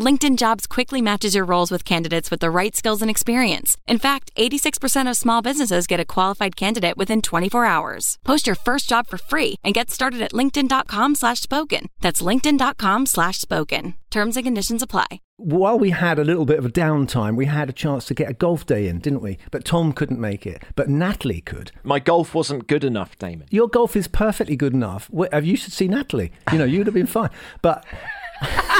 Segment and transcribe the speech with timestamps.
[0.00, 3.76] LinkedIn Jobs quickly matches your roles with candidates with the right skills and experience.
[3.86, 8.18] In fact, 86% of small businesses get a qualified candidate within 24 hours.
[8.24, 11.88] Post your first job for free and get started at linkedin.com slash spoken.
[12.00, 13.94] That's linkedin.com slash spoken.
[14.10, 15.20] Terms and conditions apply.
[15.36, 18.30] While we had a little bit of a downtime, we had a chance to get
[18.30, 19.38] a golf day in, didn't we?
[19.50, 20.62] But Tom couldn't make it.
[20.76, 21.72] But Natalie could.
[21.84, 23.48] My golf wasn't good enough, Damon.
[23.50, 25.10] Your golf is perfectly good enough.
[25.30, 26.32] Have you should see Natalie.
[26.52, 27.30] You know, you'd have been fine.
[27.62, 27.84] But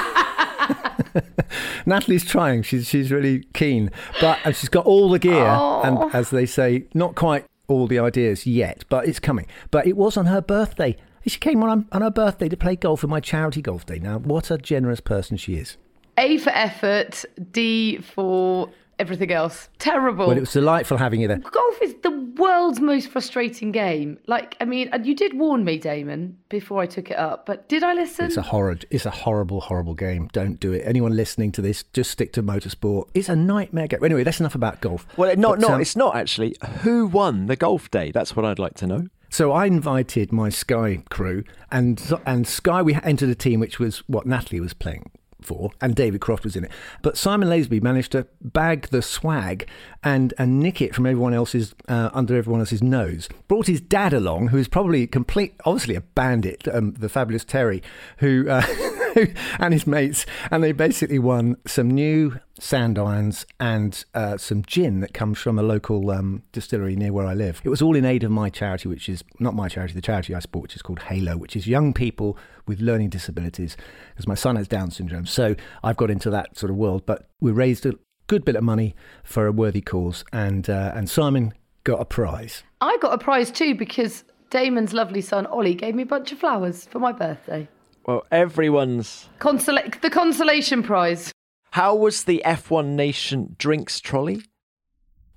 [1.86, 2.62] Natalie's trying.
[2.62, 5.82] She's she's really keen, but and she's got all the gear oh.
[5.82, 9.46] and, as they say, not quite all the ideas yet, but it's coming.
[9.70, 10.96] But it was on her birthday.
[11.26, 13.98] She came on on her birthday to play golf at my charity golf day.
[13.98, 15.76] Now, what a generous person she is.
[16.18, 19.68] A for effort, D for everything else.
[19.78, 20.28] Terrible.
[20.28, 21.38] Well, it was delightful having you there.
[21.38, 24.18] Golf is the world's most frustrating game.
[24.26, 27.82] Like, I mean, you did warn me, Damon, before I took it up, but did
[27.82, 28.26] I listen?
[28.26, 28.78] It's a horror.
[28.90, 30.28] It's a horrible, horrible game.
[30.32, 30.82] Don't do it.
[30.84, 33.08] Anyone listening to this, just stick to motorsport.
[33.14, 34.04] It's a nightmare game.
[34.04, 35.06] Anyway, that's enough about golf.
[35.16, 35.70] Well, not, but, not.
[35.72, 36.56] Um, it's not actually.
[36.82, 38.12] Who won the golf day?
[38.12, 39.08] That's what I'd like to know.
[39.30, 43.98] So I invited my Sky crew, and and Sky we entered a team which was
[44.08, 45.10] what Natalie was playing
[45.44, 46.70] for, and David Croft was in it.
[47.02, 49.68] But Simon Lazenby managed to bag the swag
[50.02, 53.28] and and nick it from everyone else's uh, under everyone else's nose.
[53.48, 57.82] Brought his dad along, who is probably complete, obviously a bandit, um, the fabulous Terry,
[58.18, 58.48] who.
[58.48, 58.64] Uh,
[59.58, 65.00] and his mates, and they basically won some new sand irons and uh, some gin
[65.00, 67.60] that comes from a local um, distillery near where I live.
[67.64, 70.34] It was all in aid of my charity, which is not my charity, the charity
[70.34, 72.36] I support, which is called Halow, which is young people
[72.66, 73.76] with learning disabilities,
[74.12, 75.26] because my son has Down syndrome.
[75.26, 77.94] So I've got into that sort of world, but we raised a
[78.26, 81.52] good bit of money for a worthy cause, and uh, and Simon
[81.84, 82.62] got a prize.
[82.80, 86.38] I got a prize too because Damon's lovely son Ollie gave me a bunch of
[86.38, 87.68] flowers for my birthday.
[88.10, 91.32] Well, everyone's Consola- the consolation prize.
[91.70, 94.42] How was the F1 Nation drinks trolley?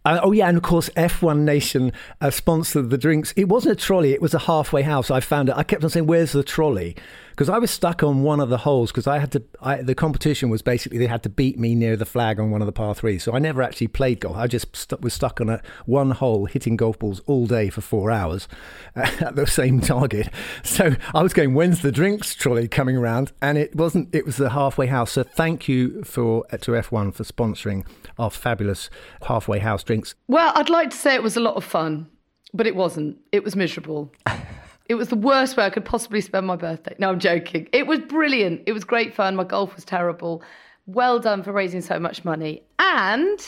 [0.04, 3.32] Uh, oh yeah, and of course F1 Nation uh, sponsored the drinks.
[3.36, 5.12] It wasn't a trolley; it was a halfway house.
[5.12, 5.56] I found it.
[5.56, 6.96] I kept on saying, "Where's the trolley?"
[7.34, 9.44] Because I was stuck on one of the holes because I had to.
[9.60, 12.62] I, the competition was basically they had to beat me near the flag on one
[12.62, 13.24] of the par threes.
[13.24, 14.38] So I never actually played golf.
[14.38, 17.82] I just st- was stuck on a one hole hitting golf balls all day for
[17.82, 18.48] four hours
[18.96, 20.30] uh, at the same target.
[20.64, 23.32] So I was going, when's the drinks trolley coming around?
[23.42, 24.14] And it wasn't.
[24.14, 25.12] It was the halfway house.
[25.12, 27.86] So thank you for uh, to F1 for sponsoring
[28.18, 28.90] our fabulous
[29.24, 30.16] halfway house drinks.
[30.28, 32.08] Well, I'd like to say it was a lot of fun,
[32.54, 33.18] but it wasn't.
[33.32, 34.12] It was miserable.
[34.94, 36.94] It was the worst way I could possibly spend my birthday.
[37.00, 37.68] No, I'm joking.
[37.72, 38.62] It was brilliant.
[38.68, 39.36] It was great fun.
[39.36, 40.44] My golf was terrible.
[40.86, 42.62] Well done for raising so much money.
[42.78, 43.40] And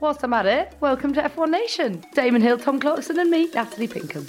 [0.00, 2.02] whilst I'm at it, welcome to F1 Nation.
[2.14, 4.26] Damon Hill, Tom Clarkson, and me, Natalie Pinkham.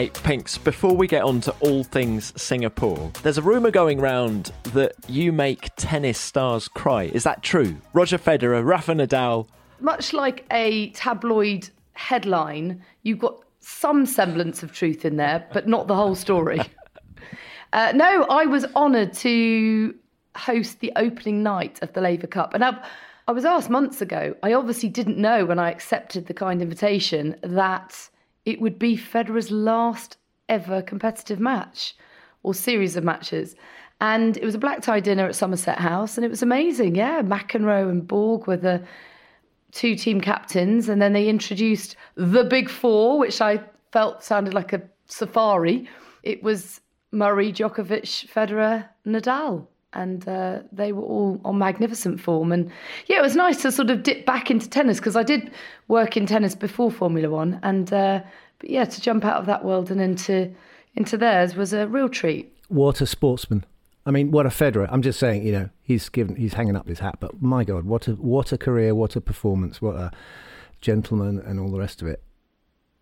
[0.00, 4.50] Hey, Pinks, before we get on to all things Singapore, there's a rumour going round
[4.72, 7.02] that you make tennis stars cry.
[7.12, 7.76] Is that true?
[7.92, 9.46] Roger Federer, Rafa Nadal.
[9.78, 15.86] Much like a tabloid headline, you've got some semblance of truth in there, but not
[15.86, 16.62] the whole story.
[17.74, 19.94] uh, no, I was honoured to
[20.34, 22.54] host the opening night of the Laver Cup.
[22.54, 22.82] And I,
[23.28, 27.36] I was asked months ago, I obviously didn't know when I accepted the kind invitation
[27.42, 28.08] that
[28.44, 30.16] it would be Federer's last
[30.48, 31.96] ever competitive match
[32.42, 33.54] or series of matches.
[34.00, 36.94] And it was a black tie dinner at Somerset House, and it was amazing.
[36.94, 38.82] Yeah, McEnroe and Borg were the
[39.72, 43.60] two team captains, and then they introduced the Big Four, which I
[43.92, 45.88] felt sounded like a safari.
[46.22, 46.80] It was
[47.12, 52.52] Murray, Djokovic, Federer, Nadal, and uh, they were all on magnificent form.
[52.52, 52.70] And
[53.06, 55.50] yeah, it was nice to sort of dip back into tennis because I did
[55.88, 58.20] work in tennis before Formula One, and uh,
[58.58, 60.52] but yeah, to jump out of that world and into
[60.94, 62.56] into theirs was a real treat.
[62.68, 63.64] What a sportsman!
[64.06, 64.88] I mean, what a Federer!
[64.90, 67.16] I'm just saying, you know, he's given, he's hanging up his hat.
[67.20, 70.10] But my God, what a what a career, what a performance, what a
[70.80, 72.22] gentleman, and all the rest of it.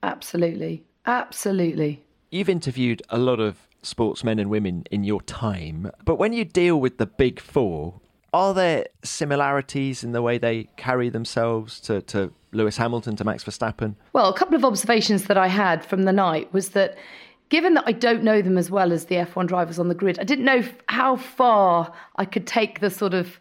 [0.02, 2.04] Absolutely, absolutely.
[2.30, 6.80] You've interviewed a lot of sportsmen and women in your time, but when you deal
[6.80, 8.00] with the big four,
[8.32, 13.44] are there similarities in the way they carry themselves to, to Lewis Hamilton, to Max
[13.44, 13.94] Verstappen?
[14.12, 16.96] Well, a couple of observations that I had from the night was that
[17.48, 20.18] given that I don't know them as well as the F1 drivers on the grid,
[20.18, 23.40] I didn't know how far I could take the sort of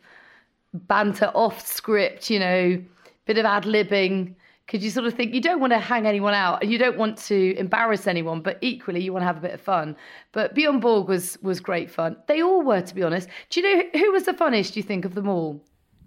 [0.74, 2.82] banter off script, you know,
[3.26, 4.36] bit of ad libbing,
[4.68, 6.98] because you sort of think you don't want to hang anyone out and you don't
[6.98, 9.96] want to embarrass anyone, but equally you want to have a bit of fun.
[10.34, 12.18] But Bjorn Borg was was great fun.
[12.28, 13.30] They all were, to be honest.
[13.50, 14.74] Do you know who was the funniest?
[14.74, 15.64] Do you think of them all?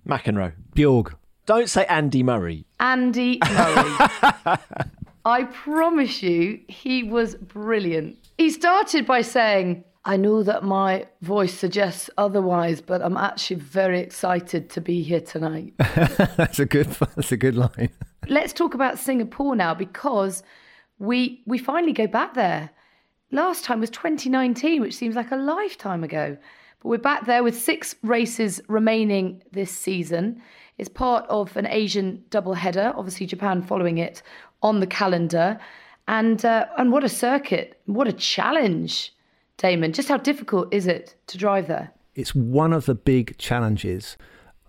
[0.06, 0.52] McEnroe.
[0.74, 1.14] Bjorg.
[1.46, 2.66] Don't say Andy Murray.
[2.78, 4.56] Andy Murray.
[5.24, 8.18] I promise you, he was brilliant.
[8.38, 14.00] He started by saying, I know that my voice suggests otherwise, but I'm actually very
[14.00, 15.74] excited to be here tonight.
[15.78, 16.86] that's a good.
[17.16, 17.90] That's a good line.
[18.26, 20.42] Let's talk about Singapore now because
[20.98, 22.70] we we finally go back there.
[23.30, 26.36] Last time was 2019, which seems like a lifetime ago.
[26.80, 30.42] But we're back there with six races remaining this season.
[30.78, 34.22] It's part of an Asian double header, obviously Japan following it
[34.62, 35.58] on the calendar.
[36.08, 39.12] And uh, and what a circuit, what a challenge,
[39.60, 39.92] Damon.
[39.92, 41.92] Just how difficult is it to drive there?
[42.14, 44.16] It's one of the big challenges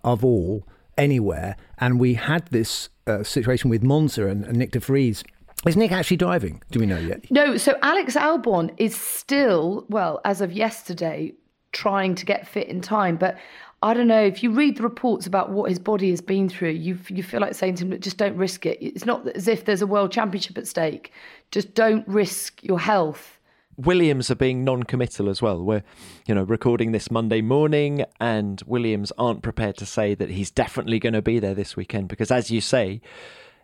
[0.03, 0.67] of all
[0.97, 1.55] anywhere.
[1.79, 5.23] And we had this uh, situation with Monza and, and Nyck de Vries.
[5.65, 6.61] Is Nyck actually driving?
[6.71, 7.29] Do we know yet?
[7.31, 7.57] No.
[7.57, 11.33] So Alex Albon is still, well, as of yesterday,
[11.71, 13.15] trying to get fit in time.
[13.15, 13.37] But
[13.83, 16.71] I don't know if you read the reports about what his body has been through,
[16.71, 18.77] you you feel like saying to him, just don't risk it.
[18.81, 21.11] It's not as if there's a world championship at stake.
[21.49, 23.39] Just don't risk your health.
[23.85, 25.63] Williams are being non-committal as well.
[25.63, 25.83] We're,
[26.27, 30.99] you know, recording this Monday morning, and Williams aren't prepared to say that he's definitely
[30.99, 33.01] going to be there this weekend because, as you say,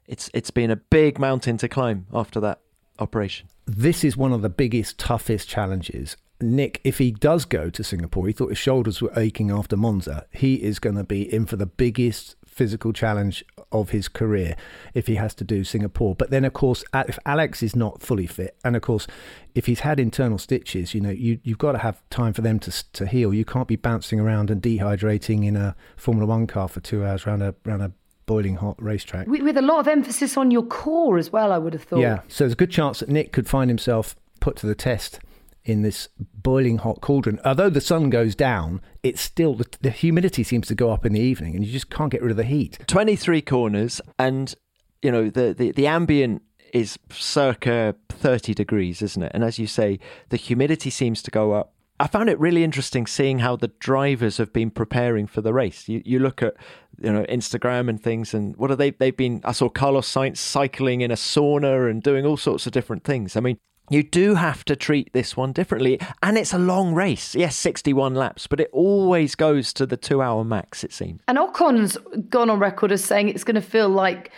[0.07, 2.61] it's it's been a big mountain to climb after that
[2.99, 3.47] operation.
[3.65, 8.27] This is one of the biggest, toughest challenges Nyck, if he does go to Singapore,
[8.27, 10.27] he thought his shoulders were aching after Monza.
[10.31, 14.56] He is going to be in for the biggest physical challenge of his career
[14.94, 16.15] if he has to do Singapore.
[16.15, 19.07] But then, of course, if Alex is not fully fit, and of course,
[19.54, 22.59] if he's had internal stitches, you know, you, you've got to have time for them
[22.59, 23.33] to to heal.
[23.33, 27.25] You can't be bouncing around and dehydrating in a Formula One car for two hours
[27.25, 27.92] around a around a
[28.25, 29.27] boiling hot racetrack.
[29.27, 32.00] With a lot of emphasis on your core as well, I would have thought.
[32.00, 35.19] Yeah, so there's a good chance that Nyck could find himself put to the test
[35.67, 37.39] in this boiling hot cauldron.
[37.43, 41.11] Although the sun goes down, it's still the, the, humidity seems to go up in
[41.11, 42.79] the evening, and you just can't get rid of the heat.
[42.87, 44.55] Twenty three corners, and
[45.01, 46.41] you know the, the the ambient
[46.73, 49.31] is circa thirty degrees, isn't it?
[49.35, 49.99] And as you say,
[50.29, 51.73] the humidity seems to go up.
[51.99, 55.89] I found it really interesting seeing how the drivers have been preparing for the race.
[55.89, 56.55] You you look at
[56.97, 58.91] you know Instagram and things, and what are they?
[58.91, 59.41] They've been.
[59.43, 63.35] I saw Carlos Sainz cycling in a sauna and doing all sorts of different things.
[63.35, 63.57] I mean,
[63.89, 66.00] you do have to treat this one differently.
[66.22, 67.36] And it's a long race.
[67.36, 71.22] Yes, 61 laps, but it always goes to the two hour max, it seems.
[71.28, 71.98] And Ocon's
[72.30, 74.31] gone on record as saying it's going to feel like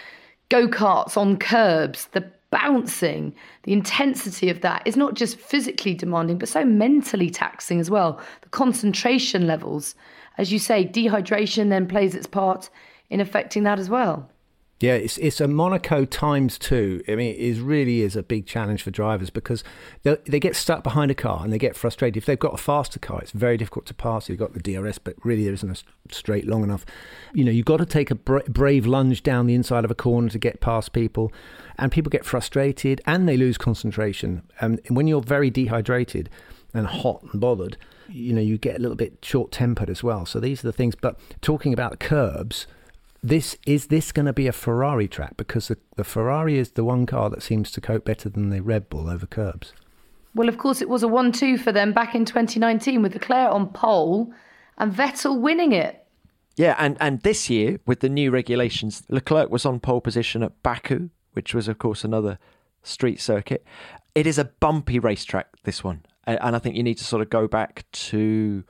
[0.49, 2.07] go karts on curbs.
[2.11, 7.79] The bouncing, the intensity of that is not just physically demanding, but so mentally taxing
[7.79, 8.19] as well.
[8.41, 9.95] The concentration levels,
[10.37, 12.69] as you say, dehydration then plays its part
[13.09, 14.29] in affecting that as well.
[14.79, 17.03] Yeah, it's it's a Monaco times two.
[17.09, 19.61] I mean, it really is a big challenge for drivers because
[20.03, 22.15] they they get stuck behind a car and they get frustrated.
[22.15, 24.29] If they've got a faster car, it's very difficult to pass.
[24.29, 26.85] You've got the DRS, but really there isn't a straight long enough.
[27.33, 29.95] You know, you've got to take a bra- brave lunge down the inside of a
[29.95, 31.33] corner to get past people,
[31.77, 34.43] and people get frustrated and they lose concentration.
[34.61, 36.29] Um, and when you're very dehydrated
[36.73, 37.75] and hot and bothered,
[38.07, 40.25] you know, you get a little bit short tempered as well.
[40.25, 40.95] So these are the things.
[40.95, 42.65] But talking about curbs
[43.21, 46.83] this is this going to be a Ferrari track because the, the Ferrari is the
[46.83, 49.73] one car that seems to cope better than the Red Bull over curbs.
[50.35, 53.69] Well, of course, it was a one-two for them back in 2019 with Leclerc on
[53.69, 54.31] pole
[54.77, 56.05] and Vettel winning it.
[56.55, 60.61] Yeah, and and this year with the new regulations, Leclerc was on pole position at
[60.61, 62.37] Baku, which was of course another
[62.83, 63.65] street circuit.
[64.13, 65.47] It is a bumpy racetrack.
[65.63, 68.63] This one, and I think you need to sort of go back to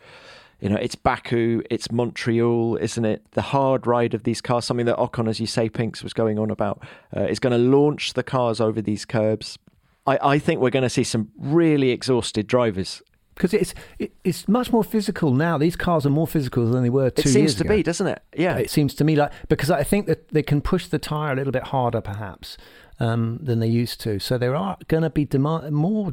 [0.60, 3.24] you know, it's Baku, it's Montreal, isn't it?
[3.32, 6.38] The hard ride of these cars, something that Ocon, as you say, Pinks was going
[6.38, 6.84] on about,
[7.16, 9.58] uh, is going to launch the cars over these curbs.
[10.06, 13.02] I, I think we're going to see some really exhausted drivers.
[13.36, 15.58] Because it's it, it's much more physical now.
[15.58, 17.40] These cars are more physical than they were two years ago.
[17.40, 18.22] It seems to be, doesn't it?
[18.36, 18.58] Yeah.
[18.58, 21.36] It seems to me like because I think that they can push the tire a
[21.38, 22.58] little bit harder, perhaps,
[23.00, 24.20] um, than they used to.
[24.20, 26.12] So there are going to be demand more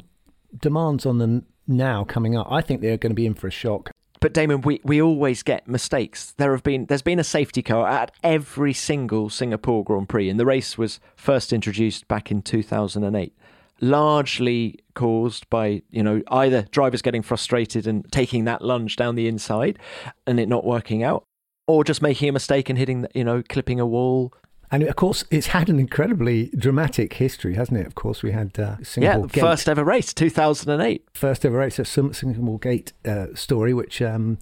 [0.57, 2.47] demands on them now coming up.
[2.49, 5.43] I think they're going to be in for a shock but Damon, we, we always
[5.43, 6.33] get mistakes.
[6.37, 10.41] There have been there's been a safety car at every single Singapore Grand Prix, and
[10.41, 13.37] the race was first introduced back in 2008,
[13.81, 19.29] largely caused by you know either drivers getting frustrated and taking that lunge down the
[19.29, 19.79] inside,
[20.27, 21.25] and it not working out,
[21.67, 24.33] or just making a mistake and hitting you know clipping a wall.
[24.71, 27.87] And of course, it's had an incredibly dramatic history, hasn't it?
[27.87, 29.41] Of course, we had uh, Singapore yeah, Gate.
[29.41, 31.05] first ever race, 2008.
[31.15, 34.39] First ever race, a Singapore Gate uh, story, which um,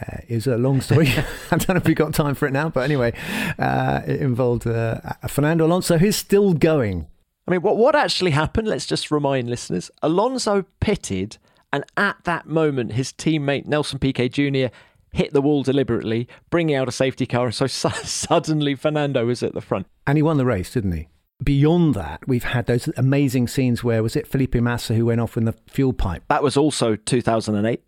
[0.00, 1.08] Uh, was a long story.
[1.50, 3.12] I don't know if we've got time for it now, but anyway,
[3.58, 7.06] uh, it involved uh, Fernando Alonso, who's still going.
[7.46, 8.68] I mean, what, what actually happened?
[8.68, 9.90] Let's just remind listeners.
[10.02, 11.38] Alonso pitted,
[11.72, 14.66] and at that moment, his teammate Nelson Piquet Jr.
[15.12, 19.42] hit the wall deliberately, bringing out a safety car, and so su- suddenly Fernando was
[19.42, 19.86] at the front.
[20.06, 21.08] And he won the race, didn't he?
[21.42, 25.36] Beyond that, we've had those amazing scenes where was it Felipe Massa who went off
[25.36, 26.24] in the fuel pipe?
[26.28, 27.82] That was also 2008.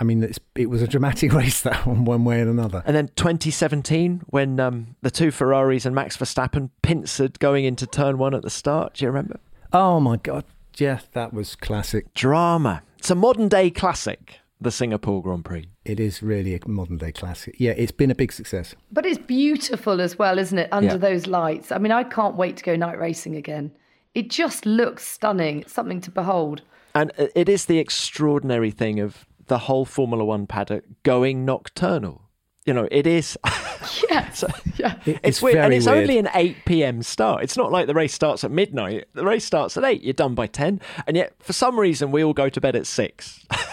[0.00, 2.82] I mean, it was a dramatic race that one, one way and another.
[2.86, 8.18] And then 2017, when um, the two Ferraris and Max Verstappen pincered going into turn
[8.18, 8.94] one at the start.
[8.94, 9.38] Do you remember?
[9.72, 10.44] Oh my God.
[10.76, 12.14] Yeah, that was classic.
[12.14, 12.82] Drama.
[12.98, 15.68] It's a modern day classic, the Singapore Grand Prix.
[15.84, 17.56] It is really a modern day classic.
[17.58, 18.74] Yeah, it's been a big success.
[18.90, 20.68] But it's beautiful as well, isn't it?
[20.72, 20.96] Under yeah.
[20.96, 21.72] those lights.
[21.72, 23.72] I mean, I can't wait to go night racing again.
[24.14, 25.60] It just looks stunning.
[25.60, 26.62] It's something to behold.
[26.94, 32.22] And uh, it is the extraordinary thing of the whole Formula One paddock going nocturnal.
[32.66, 33.38] You know, it is.
[34.10, 34.30] yeah.
[34.32, 34.96] so, yeah.
[35.06, 35.56] It, it's, it's, weird.
[35.56, 35.98] And it's weird.
[35.98, 37.02] only an 8 p.m.
[37.02, 37.42] start.
[37.42, 39.08] It's not like the race starts at midnight.
[39.14, 40.02] The race starts at 8.
[40.02, 40.80] You're done by 10.
[41.06, 43.46] And yet, for some reason, we all go to bed at 6.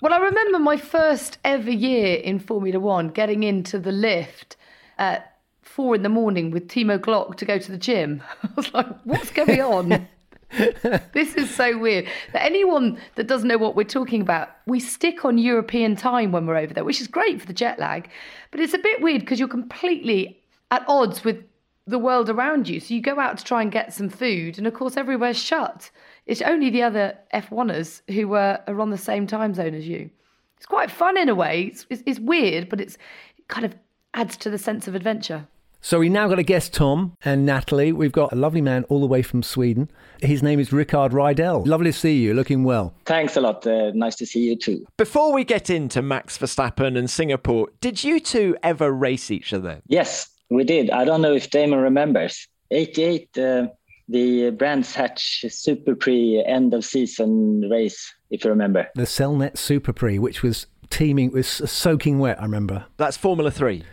[0.00, 4.56] well, I remember my first ever year in Formula One getting into the lift
[4.98, 8.22] at four in the morning with Timo Glock to go to the gym.
[8.42, 10.08] I was like, what's going on?
[11.12, 12.06] this is so weird.
[12.34, 16.56] Anyone that doesn't know what we're talking about, we stick on European time when we're
[16.56, 18.08] over there, which is great for the jet lag.
[18.50, 20.40] But it's a bit weird because you're completely
[20.70, 21.44] at odds with
[21.86, 22.80] the world around you.
[22.80, 25.90] So you go out to try and get some food, and of course, everywhere's shut.
[26.28, 30.10] It's only the other F1ers who are, are on the same time zone as you.
[30.58, 31.62] It's quite fun in a way.
[31.62, 32.96] It's, it's, it's weird, but it's,
[33.38, 33.74] it kind of
[34.12, 35.48] adds to the sense of adventure.
[35.80, 37.92] So we now got a guest, Tom and Natalie.
[37.92, 39.90] We've got a lovely man all the way from Sweden.
[40.20, 41.66] His name is Rickard Rydell.
[41.66, 42.92] Lovely to see you, looking well.
[43.06, 43.66] Thanks a lot.
[43.66, 44.84] Uh, nice to see you too.
[44.96, 49.80] Before we get into Max Verstappen and Singapore, did you two ever race each other?
[49.86, 50.90] Yes, we did.
[50.90, 52.48] I don't know if Damon remembers.
[52.70, 53.68] 88, uh,
[54.08, 58.88] the Brands Hatch Super Prix end of season race, if you remember.
[58.94, 62.86] The Cellnet Super Prix, which was teeming, was soaking wet, I remember.
[62.96, 63.84] That's Formula 3.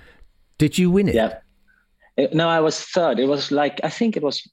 [0.58, 1.16] Did you win it?
[1.16, 1.40] Yeah.
[2.34, 3.20] No, I was third.
[3.20, 4.50] It was like I think it was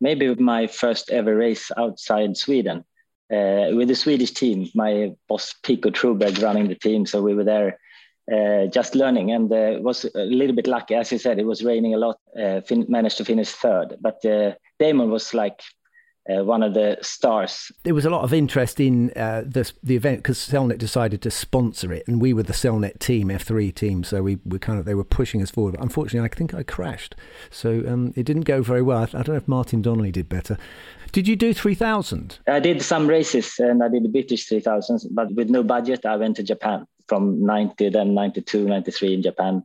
[0.00, 2.84] maybe my first ever race outside Sweden
[3.32, 4.68] uh, with the Swedish team.
[4.74, 7.78] My boss Picko Troberg running the team, so we were there
[8.30, 10.94] uh, just learning, and uh, was a little bit lucky.
[10.94, 12.18] As you said, it was raining a lot.
[12.38, 15.62] Uh, fin- managed to finish third, but uh, Damon was like
[16.28, 17.70] uh, one of the stars.
[17.84, 21.30] There was a lot of interest in uh, the the event because Cellnet decided to
[21.30, 24.02] sponsor it, and we were the Cellnet team, F3 team.
[24.02, 25.74] So we were kind of they were pushing us forward.
[25.74, 27.14] But unfortunately, I think I crashed,
[27.50, 28.98] so um, it didn't go very well.
[28.98, 30.58] I, I don't know if Martin Donnelly did better.
[31.12, 32.38] Did you do 3000?
[32.48, 36.16] I did some races and I did the British 3000, but with no budget, I
[36.16, 39.62] went to Japan from 90, then 92, 93 in Japan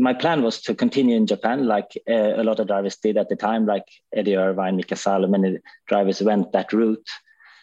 [0.00, 3.28] my plan was to continue in Japan, like uh, a lot of drivers did at
[3.28, 7.06] the time, like Eddie Irvine, Mika Salo, many drivers went that route.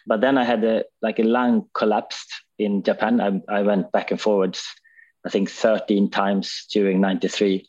[0.06, 3.20] But then I had a like a lung collapsed in Japan.
[3.20, 4.64] I, I went back and forwards,
[5.26, 7.68] I think 13 times during 93.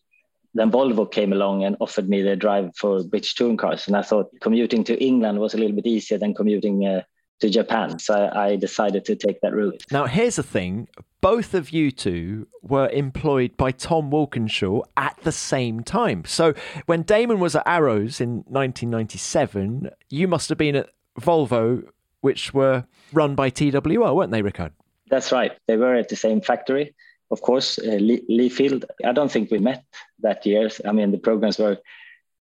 [0.53, 3.87] Then Volvo came along and offered me the drive for British touring cars.
[3.87, 7.01] And I thought commuting to England was a little bit easier than commuting uh,
[7.39, 7.99] to Japan.
[7.99, 9.83] So I decided to take that route.
[9.91, 10.87] Now, here's the thing
[11.21, 16.23] both of you two were employed by Tom Walkinshaw at the same time.
[16.25, 16.53] So
[16.85, 21.83] when Damon was at Arrows in 1997, you must have been at Volvo,
[22.21, 24.71] which were run by TWR, weren't they, Rickard?
[25.09, 25.51] That's right.
[25.67, 26.93] They were at the same factory.
[27.31, 28.85] Of course, uh, Leafield.
[29.05, 29.83] I don't think we met
[30.19, 30.69] that year.
[30.85, 31.77] I mean, the programs were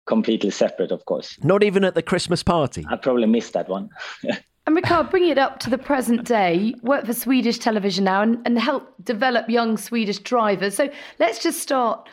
[0.07, 1.37] completely separate, of course.
[1.43, 2.85] Not even at the Christmas party.
[2.89, 3.89] I probably missed that one.
[4.69, 8.37] And Rickard, bring it up to the present day, work for Swedish television now and,
[8.45, 10.75] and help develop young Swedish drivers.
[10.75, 12.07] So let's just start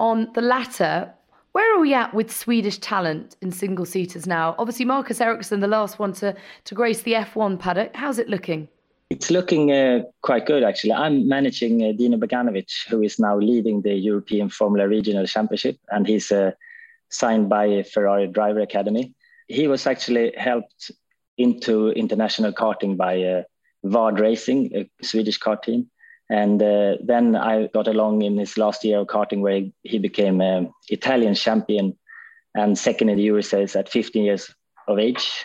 [0.00, 1.14] on the latter.
[1.52, 4.56] Where are we at with Swedish talent in single seaters now?
[4.58, 7.94] Obviously, Marcus Ericsson, the last one to, to grace the F1 paddock.
[7.94, 8.66] How's it looking?
[9.10, 10.94] It's looking uh, quite good, actually.
[10.94, 16.08] I'm managing uh, Dino Beganovic, who is now leading the European Formula Regional Championship, and
[16.08, 16.50] he's uh,
[17.08, 19.14] signed by Ferrari Driver Academy.
[19.46, 20.90] He was actually helped
[21.38, 23.42] into international karting by uh,
[23.84, 25.90] Vard Racing, a Swedish kart team.
[26.28, 30.40] And uh, then I got along in his last year of karting where he became
[30.40, 31.98] an Italian champion
[32.54, 34.54] and second in the Series at 15 years
[34.86, 35.44] of age.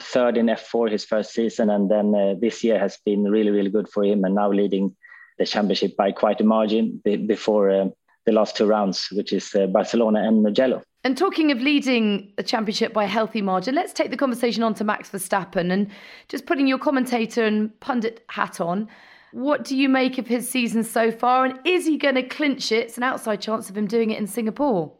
[0.00, 1.70] Third in F4 his first season.
[1.70, 4.96] And then uh, this year has been really, really good for him and now leading
[5.38, 7.88] the championship by quite a margin before uh,
[8.26, 10.82] the last two rounds, which is uh, Barcelona and Mugello.
[11.04, 14.72] And talking of leading the championship by a healthy margin, let's take the conversation on
[14.74, 15.90] to Max Verstappen and
[16.28, 18.88] just putting your commentator and pundit hat on.
[19.32, 21.44] What do you make of his season so far?
[21.44, 22.86] And is he going to clinch it?
[22.86, 24.92] It's an outside chance of him doing it in Singapore.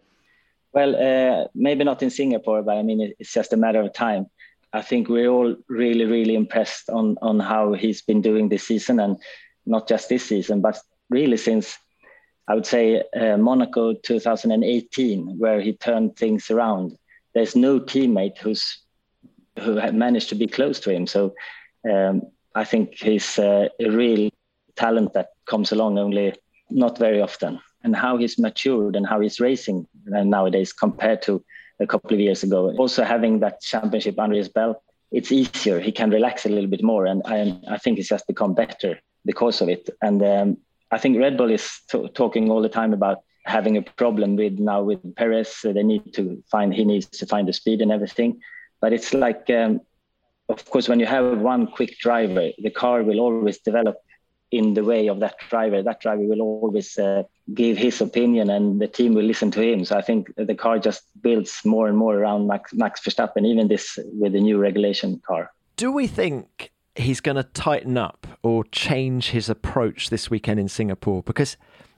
[0.74, 4.26] Well, uh, maybe not in Singapore, but I mean, it's just a matter of time.
[4.74, 8.98] I think we're all really, really impressed on on how he's been doing this season,
[8.98, 9.16] and
[9.64, 10.76] not just this season, but
[11.10, 11.78] really since
[12.46, 16.96] I would say uh, Monaco 2018, where he turned things around.
[17.34, 18.80] There's no teammate who's
[19.60, 21.06] who had managed to be close to him.
[21.06, 21.34] So
[21.90, 22.22] um,
[22.54, 24.30] I think he's uh, a real
[24.76, 26.34] talent that comes along only
[26.70, 27.60] not very often.
[27.82, 31.44] And how he's matured and how he's racing nowadays compared to
[31.80, 32.74] a couple of years ago.
[32.78, 34.82] Also having that championship under his belt,
[35.12, 35.80] it's easier.
[35.80, 38.98] He can relax a little bit more, and I, I think he's just become better
[39.24, 39.88] because of it.
[40.02, 40.56] And um,
[40.94, 44.58] I think Red Bull is t- talking all the time about having a problem with
[44.58, 45.48] now with Perez.
[45.48, 48.40] So they need to find he needs to find the speed and everything.
[48.80, 49.80] But it's like, um,
[50.48, 53.96] of course, when you have one quick driver, the car will always develop
[54.50, 55.82] in the way of that driver.
[55.82, 59.84] That driver will always uh, give his opinion, and the team will listen to him.
[59.84, 63.66] So I think the car just builds more and more around Max, Max Verstappen, even
[63.68, 65.50] this with the new regulation car.
[65.76, 70.68] Do we think he's going to tighten up or change his approach this weekend in
[70.68, 71.22] Singapore?
[71.22, 71.56] Because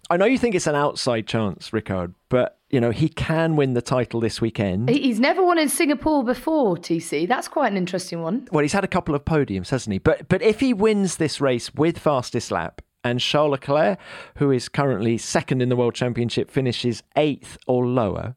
[0.08, 3.74] I know you think it's an outside chance, Rickard, but you know he can win
[3.74, 4.88] the title this weekend.
[4.88, 7.26] He's never won in Singapore before, TC.
[7.26, 8.48] That's quite an interesting one.
[8.52, 9.98] Well, he's had a couple of podiums, hasn't he?
[9.98, 13.98] But but if he wins this race with fastest lap and Charles Leclerc,
[14.36, 18.36] who is currently second in the world championship, finishes eighth or lower,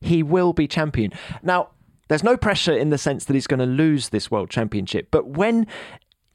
[0.00, 1.12] he will be champion.
[1.42, 1.70] Now,
[2.08, 5.28] there's no pressure in the sense that he's going to lose this world championship, but
[5.28, 5.66] when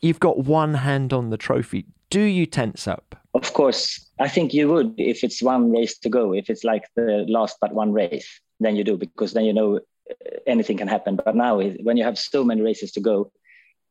[0.02, 3.16] you've got one hand on the trophy, do you tense up?
[3.34, 6.34] Of course, I think you would if it's one race to go.
[6.34, 9.78] If it's like the last but one race, then you do because then you know
[9.78, 10.14] uh,
[10.46, 11.16] anything can happen.
[11.16, 13.32] But now, when you have so many races to go,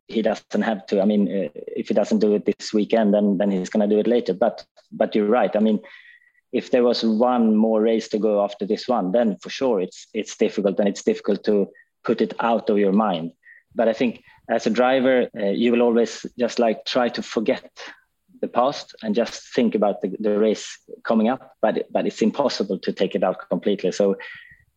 [0.06, 1.02] he doesn't have to.
[1.02, 3.92] I mean, uh, if he doesn't do it this weekend, then then he's going to
[3.92, 4.34] do it later.
[4.34, 5.54] But but you're right.
[5.56, 5.80] I mean,
[6.52, 10.06] if there was one more race to go after this one, then for sure it's
[10.12, 11.68] it's difficult and it's difficult to
[12.04, 13.32] put it out of your mind.
[13.74, 17.70] But I think as a driver, uh, you will always just like try to forget
[18.40, 21.56] the past and just think about the, the race coming up.
[21.62, 23.92] But but it's impossible to take it out completely.
[23.92, 24.16] So,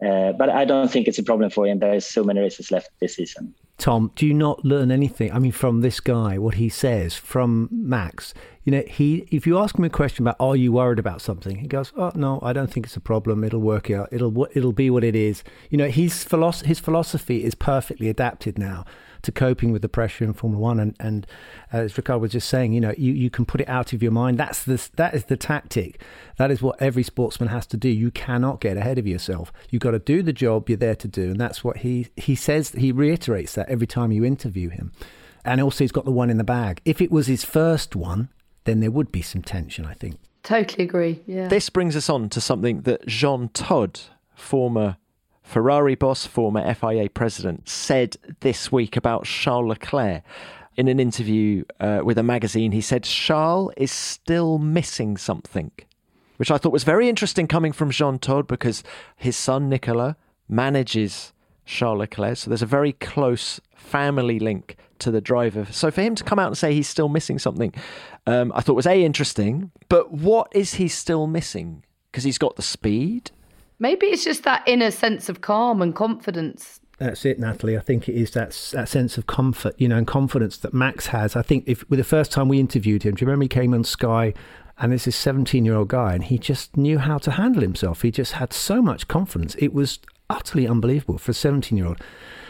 [0.06, 1.80] uh, but I don't think it's a problem for him.
[1.80, 3.54] There is so many races left this season.
[3.78, 5.32] Tom, do you not learn anything?
[5.34, 8.34] I mean, from this guy, what he says from Max.
[8.64, 11.58] You know, he if you ask him a question about are you worried about something,
[11.58, 13.44] he goes, "Oh no, I don't think it's a problem.
[13.44, 14.10] It'll work out.
[14.12, 18.58] It'll it'll be what it is." You know, his philosophy his philosophy is perfectly adapted
[18.58, 18.86] now
[19.26, 20.80] to coping with the pressure in Formula One.
[20.80, 21.28] And, and
[21.74, 24.02] uh, as Rickard was just saying, you know, you, you can put it out of
[24.02, 24.38] your mind.
[24.38, 26.02] That's the, that is the tactic.
[26.38, 27.90] That is what every sportsman has to do.
[27.90, 29.52] You cannot get ahead of yourself.
[29.70, 31.32] You've got to do the job you're there to do.
[31.32, 34.92] And that's what he, he says, he reiterates that every time you interview him.
[35.44, 36.82] And also, he's got the one in the bag.
[36.86, 38.30] If it was his first one,
[38.64, 40.18] then there would be some tension, I think.
[40.42, 41.22] Totally agree.
[41.28, 41.48] Yeah.
[41.48, 44.98] This brings us on to something that Jean Todt, former
[45.46, 50.24] Ferrari boss, former FIA president, said this week about Charles Leclerc.
[50.76, 55.72] In an interview uh, with a magazine, he said Charles is still missing something,
[56.38, 58.84] which I thought was very interesting coming from Jean Todt because
[59.16, 60.16] his son Nicolas
[60.50, 61.32] manages
[61.64, 62.38] Charles Leclerc.
[62.38, 65.68] So there's a very close family link to the driver.
[65.72, 67.72] So for him to come out and say he's still missing something,
[68.26, 71.84] um, I thought was A, interesting, but what is he still missing?
[72.12, 73.32] Because he's got the speed,
[73.80, 76.80] Maybe it's just that inner sense of calm and confidence.
[76.98, 77.78] That's it, Natalie.
[77.78, 81.08] I think it is that that sense of comfort, you know, and confidence that Max
[81.08, 81.36] has.
[81.36, 83.74] I think if with the first time we interviewed him, do you remember he came
[83.74, 84.34] on Sky,
[84.78, 88.02] and this is seventeen-year-old guy, and he just knew how to handle himself.
[88.02, 89.56] He just had so much confidence.
[89.60, 92.02] It was utterly unbelievable for a seventeen-year-old.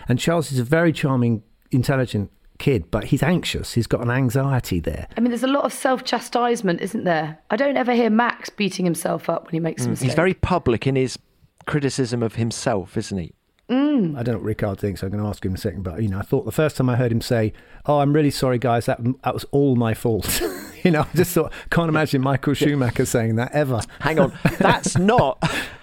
[0.08, 3.74] And Charles is a very charming, intelligent kid, but he's anxious.
[3.74, 5.08] He's got an anxiety there.
[5.18, 7.40] I mean, there's a lot of self chastisement, isn't there?
[7.50, 9.88] I don't ever hear Max beating himself up when he makes mm.
[9.88, 10.10] a mistake.
[10.10, 11.18] He's very public in his
[11.66, 13.34] criticism of himself, isn't he?
[13.70, 14.18] Mm.
[14.18, 15.02] I don't know what Rickard thinks.
[15.02, 15.84] So I'm going to ask him in a second.
[15.84, 17.54] But you know, I thought the first time I heard him say,
[17.86, 18.86] "Oh, I'm really sorry, guys.
[18.86, 20.42] That that was all my fault."
[20.84, 23.82] you know, I just thought, can't imagine Michael Schumacher saying that ever.
[24.00, 25.42] Hang on, that's not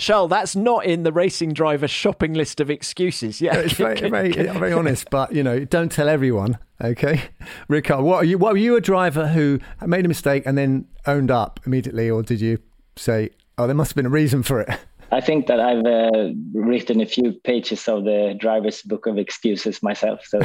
[0.00, 3.40] Charles, that's not in the racing driver shopping list of excuses.
[3.40, 6.58] Yeah, it's very, very, very honest, but you know, don't tell everyone.
[6.82, 7.22] Okay,
[7.68, 8.38] Rickard, what are you?
[8.38, 12.22] What were you a driver who made a mistake and then owned up immediately, or
[12.22, 12.58] did you
[12.96, 14.70] say, "Oh, there must have been a reason for it"?
[15.12, 19.82] I think that I've uh, written a few pages of the driver's book of excuses
[19.82, 20.24] myself.
[20.24, 20.40] So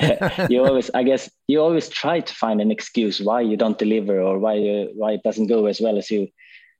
[0.00, 3.78] uh, you always, I guess, you always try to find an excuse why you don't
[3.78, 6.28] deliver or why you, why it doesn't go as well as you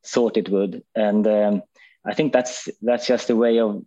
[0.06, 0.82] thought it would.
[0.94, 1.62] And um,
[2.04, 3.84] I think that's that's just a way of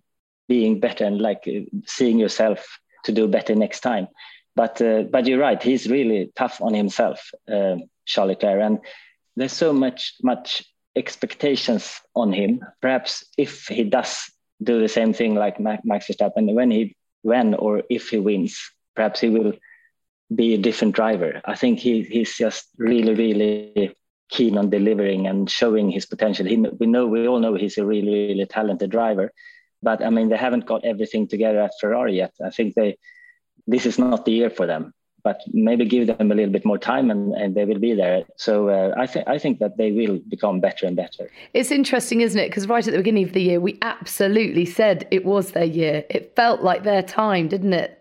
[0.48, 1.48] being better and like
[1.86, 4.08] seeing yourself to do better next time.
[4.56, 5.62] But uh, but you're right.
[5.62, 7.32] He's really tough on himself.
[7.48, 8.62] Uh, Charles Leclerc.
[8.62, 8.80] And
[9.36, 10.64] there's so much much
[10.96, 12.62] expectations on him.
[12.82, 14.30] Perhaps if he does
[14.62, 18.60] do the same thing like Max Verstappen, when he when or if he wins,
[18.96, 19.54] perhaps he will
[20.34, 21.42] be a different driver.
[21.46, 23.96] I think he he's just really really
[24.36, 26.46] keen on delivering and showing his potential.
[26.46, 29.28] He, we know we all know he's a really really talented driver,
[29.82, 32.34] but I mean they haven't got everything together at Ferrari yet.
[32.50, 32.98] I think they
[33.74, 34.94] this is not the year for them
[35.24, 38.24] but maybe give them a little bit more time and, and they will be there.
[38.36, 41.30] So uh, I think I think that they will become better and better.
[41.54, 42.50] It's interesting, isn't it?
[42.50, 46.04] Because right at the beginning of the year, we absolutely said it was their year.
[46.10, 48.00] It felt like their time, didn't it?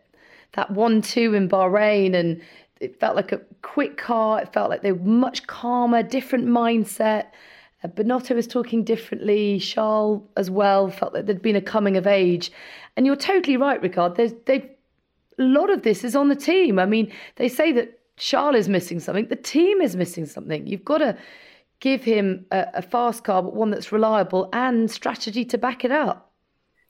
[0.55, 2.42] That one-two in Bahrain, and
[2.83, 4.40] it felt like a quick car.
[4.42, 7.27] It felt like they were much calmer, different mindset.
[7.83, 9.59] Uh, Binotto was talking differently.
[9.59, 12.53] Charles as well felt that there'd been a coming of age.
[12.97, 14.16] And you're totally right, Rickard.
[14.16, 14.68] There's, they've
[15.38, 16.79] a lot of this is on the team.
[16.79, 19.29] I mean, they say that Charles is missing something.
[19.29, 20.66] The team is missing something.
[20.66, 21.16] You've got to
[21.81, 25.90] give him a, a fast car, but one that's reliable and strategy to back it
[25.90, 26.31] up.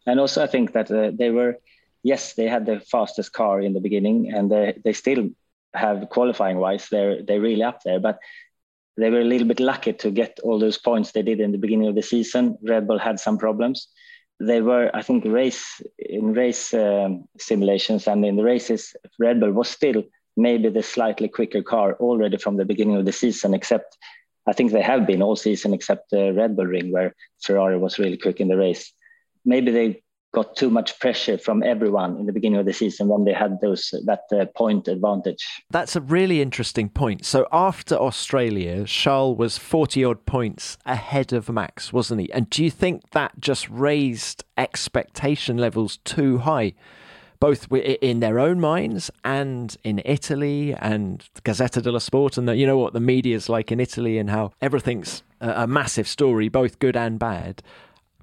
[0.07, 1.59] And also, I think that uh, they were,
[2.03, 5.31] yes, they had the fastest car in the beginning, and they, they still
[5.75, 8.01] have qualifying wise, they're they're really up there.
[8.01, 8.19] But
[8.97, 11.59] they were a little bit lucky to get all those points they did in the
[11.59, 12.59] beginning of the season.
[12.63, 13.89] Red Bull had some problems,
[14.43, 19.53] they were, I think, race in race um, simulations and in the races, Red Bull
[19.53, 20.03] was still
[20.37, 23.55] maybe the slightly quicker car already from the beginning of the season.
[23.55, 23.97] Except,
[24.47, 27.99] I think they have been all season except the Red Bull Ring, where Ferrari was
[27.99, 28.93] really quick in the race.
[29.45, 33.25] Maybe they got too much pressure from everyone in the beginning of the season when
[33.25, 35.47] they had those that uh, point advantage.
[35.71, 37.25] That's a really interesting point.
[37.27, 42.33] So after Australia, Charles was 40 odd points ahead of Max, wasn't he?
[42.33, 46.73] And do you think that just raised expectation levels too high?
[47.39, 52.67] Both in their own minds and in Italy and Gazzetta dello Sport, and the, you
[52.67, 56.79] know what the media's like in Italy and how everything's a, a massive story, both
[56.79, 57.63] good and bad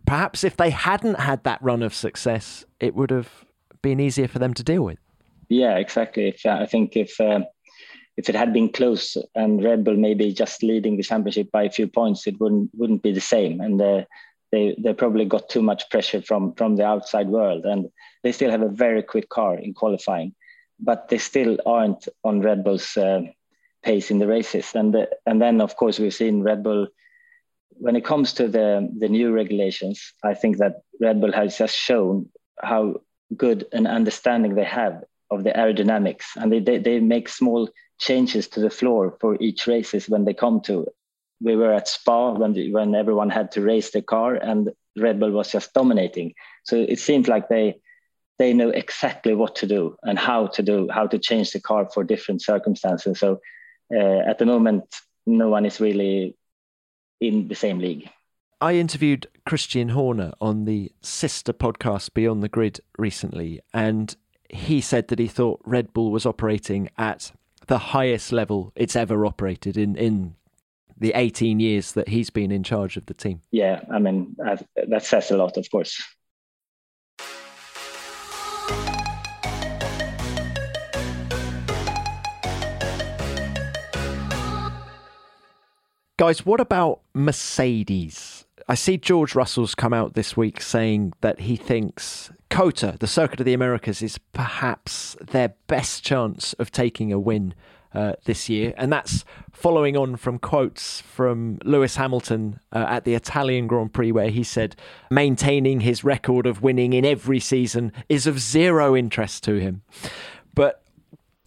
[0.09, 3.45] perhaps if they hadn't had that run of success, it would have
[3.83, 4.97] been easier for them to deal with.
[5.49, 6.29] Yeah, exactly.
[6.29, 7.41] If, uh, I think if uh,
[8.17, 11.69] if it had been close and Red Bull maybe just leading the championship by a
[11.69, 13.61] few points, it wouldn't wouldn't be the same.
[13.61, 14.03] And uh,
[14.51, 17.89] they they probably got too much pressure from from the outside world, and
[18.23, 20.33] they still have a very quick car in qualifying,
[20.79, 23.21] but they still aren't on Red Bull's uh,
[23.83, 24.71] pace in the races.
[24.73, 26.87] And uh, and then of course we've seen Red Bull
[27.71, 31.75] when it comes to the the new regulations, I think that Red Bull has just
[31.75, 32.29] shown
[32.61, 33.01] how
[33.35, 38.47] good an understanding they have of the aerodynamics, and they they, they make small changes
[38.49, 40.87] to the floor for each races when they come to.
[41.41, 45.19] We were at Spa when the, when everyone had to race the car, and Red
[45.19, 46.33] Bull was just dominating.
[46.63, 47.79] So it seems like they
[48.39, 51.89] they know exactly what to do and how to do how to change the car
[51.93, 53.19] for different circumstances.
[53.19, 53.39] So
[53.93, 54.83] uh, at the moment,
[55.25, 56.35] no one is really
[57.19, 58.09] in the same league.
[58.61, 64.15] I interviewed Christian Horner on the sister podcast Beyond the Grid recently, and
[64.49, 67.31] he said that he thought Red Bull was operating at
[67.67, 70.35] the highest level it's ever operated in, in
[70.97, 73.41] the 18 years that he's been in charge of the team.
[73.51, 74.35] Yeah, I mean,
[74.87, 76.03] that says a lot, of course.
[86.19, 88.45] Guys, what about Mercedes?
[88.67, 93.39] I see George Russell's come out this week saying that he thinks COTA, the Circuit
[93.39, 97.53] of the Americas, is perhaps their best chance of taking a win
[97.93, 98.73] uh, this year.
[98.75, 104.11] And that's following on from quotes from Lewis Hamilton uh, at the Italian Grand Prix,
[104.11, 104.75] where he said
[105.09, 109.83] maintaining his record of winning in every season is of zero interest to him.
[110.53, 110.83] But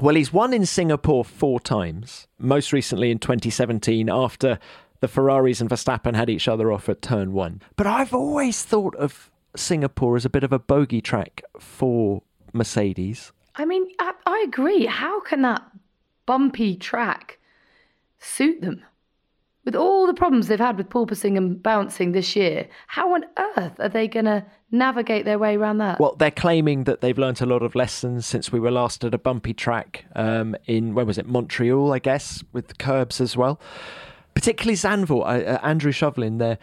[0.02, 4.58] well, he's won in Singapore four times, most recently in 2017 after
[4.98, 7.62] the Ferraris and Verstappen had each other off at turn one.
[7.76, 13.30] But I've always thought of Singapore as a bit of a bogey track for Mercedes.
[13.54, 14.86] I mean, I, I agree.
[14.86, 15.62] How can that
[16.26, 17.38] bumpy track
[18.18, 18.82] suit them?
[19.64, 23.24] with all the problems they've had with porpoising and bouncing this year, how on
[23.56, 26.00] earth are they going to navigate their way around that?
[26.00, 29.14] Well, they're claiming that they've learnt a lot of lessons since we were last at
[29.14, 33.36] a bumpy track um, in, when was it, Montreal, I guess, with the curbs as
[33.36, 33.60] well.
[34.34, 36.58] Particularly Zandvoort, uh, Andrew Shovlin, their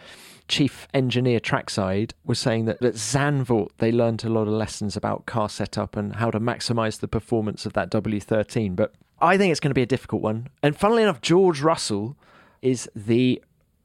[0.48, 5.26] chief engineer trackside, was saying that at Zandvoort they learnt a lot of lessons about
[5.26, 8.74] car setup and how to maximise the performance of that W13.
[8.74, 10.48] But I think it's going to be a difficult one.
[10.62, 12.16] And funnily enough, George Russell
[12.60, 13.40] is the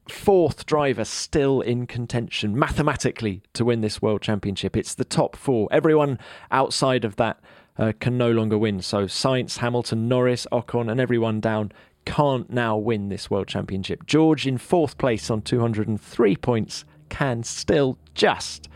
[0.08, 4.76] fourth driver still in contention mathematically to win this world championship.
[4.76, 5.68] It's the top four.
[5.70, 6.18] Everyone
[6.50, 7.40] outside of that
[7.78, 8.80] uh, can no longer win.
[8.80, 11.72] So Sainz, Hamilton, Norris, Ocon, and everyone down
[12.04, 14.06] can't now win this World Championship.
[14.06, 18.68] George in fourth place on 203 points can still just.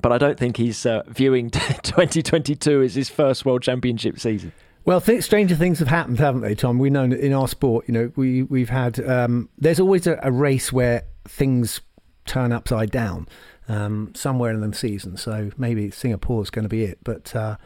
[0.00, 4.52] But I don't think he's uh, viewing 2022 as his first World Championship season.
[4.88, 6.78] Well, th- stranger things have happened, haven't they, Tom?
[6.78, 8.98] We know in our sport, you know, we we've had.
[9.06, 11.82] Um, there's always a, a, race where things
[12.24, 13.28] turn upside down
[13.68, 15.18] um, somewhere in the season.
[15.18, 17.58] So maybe Singapore's going to be it, but uh,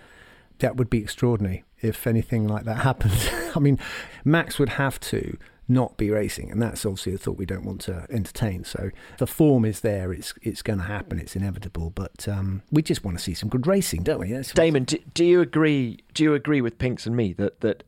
[0.59, 3.31] that would be extraordinary if anything like that happened.
[3.55, 3.79] I mean,
[4.25, 5.39] Max would have to
[5.73, 8.65] not be racing, and that's obviously a thought we don't want to entertain.
[8.65, 11.19] So the form is there; it's it's going to happen.
[11.19, 14.33] It's inevitable, but um, we just want to see some good racing, don't we?
[14.33, 15.99] That's Damon, do, do you agree?
[16.15, 17.85] Do you agree with Pinks and me that that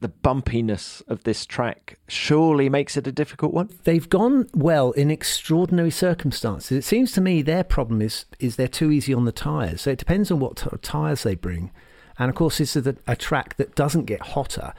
[0.00, 3.68] the bumpiness of this track surely makes it a difficult one?
[3.84, 6.78] They've gone well in extraordinary circumstances.
[6.78, 9.82] It seems to me their problem is is they're too easy on the tyres.
[9.82, 11.70] So it depends on what t- tyres they bring.
[12.18, 14.74] And of course, this is a, a track that doesn't get hotter;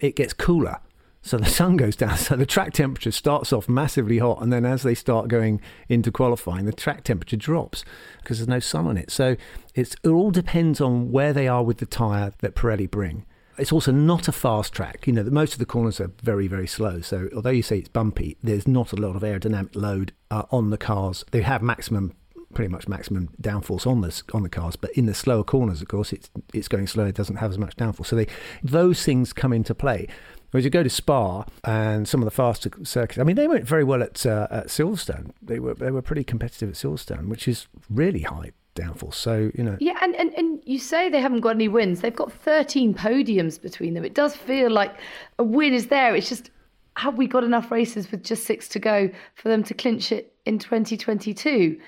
[0.00, 0.78] it gets cooler.
[1.26, 2.16] So the sun goes down.
[2.26, 6.12] So the track temperature starts off massively hot, and then as they start going into
[6.12, 7.84] qualifying, the track temperature drops
[8.22, 9.10] because there's no sun on it.
[9.10, 9.36] So
[9.74, 13.26] it all depends on where they are with the tyre that Pirelli bring.
[13.58, 15.06] It's also not a fast track.
[15.06, 17.00] You know, most of the corners are very, very slow.
[17.00, 20.70] So although you say it's bumpy, there's not a lot of aerodynamic load uh, on
[20.70, 21.24] the cars.
[21.32, 22.14] They have maximum
[22.54, 24.76] pretty much maximum downforce on the on the cars.
[24.76, 27.08] But in the slower corners, of course, it's it's going slower.
[27.08, 28.06] It doesn't have as much downforce.
[28.06, 28.26] So they
[28.62, 30.08] those things come into play.
[30.56, 33.66] Whereas you go to Spa and some of the faster circuits, I mean, they went
[33.66, 35.32] very well at uh, at Silverstone.
[35.42, 39.16] They were they were pretty competitive at Silverstone, which is really high downforce.
[39.16, 42.00] So you know, yeah, and, and and you say they haven't got any wins.
[42.00, 44.02] They've got 13 podiums between them.
[44.02, 44.96] It does feel like
[45.38, 46.16] a win is there.
[46.16, 46.50] It's just
[46.96, 50.34] have we got enough races with just six to go for them to clinch it
[50.46, 51.78] in 2022?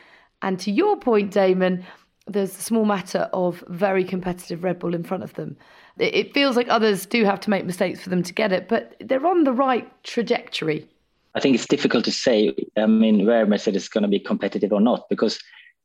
[0.42, 1.86] And to your point, Damon,
[2.28, 5.56] there's a small matter of very competitive Red Bull in front of them.
[5.98, 8.94] It feels like others do have to make mistakes for them to get it, but
[9.00, 10.88] they're on the right trajectory.
[11.34, 12.54] I think it's difficult to say.
[12.76, 15.38] I mean, where Mercedes is going to be competitive or not, because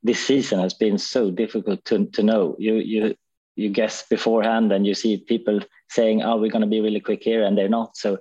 [0.03, 2.55] this season has been so difficult to, to know.
[2.59, 3.15] You you
[3.55, 7.23] you guess beforehand, and you see people saying, "Oh, we're going to be really quick
[7.23, 7.97] here," and they're not.
[7.97, 8.17] So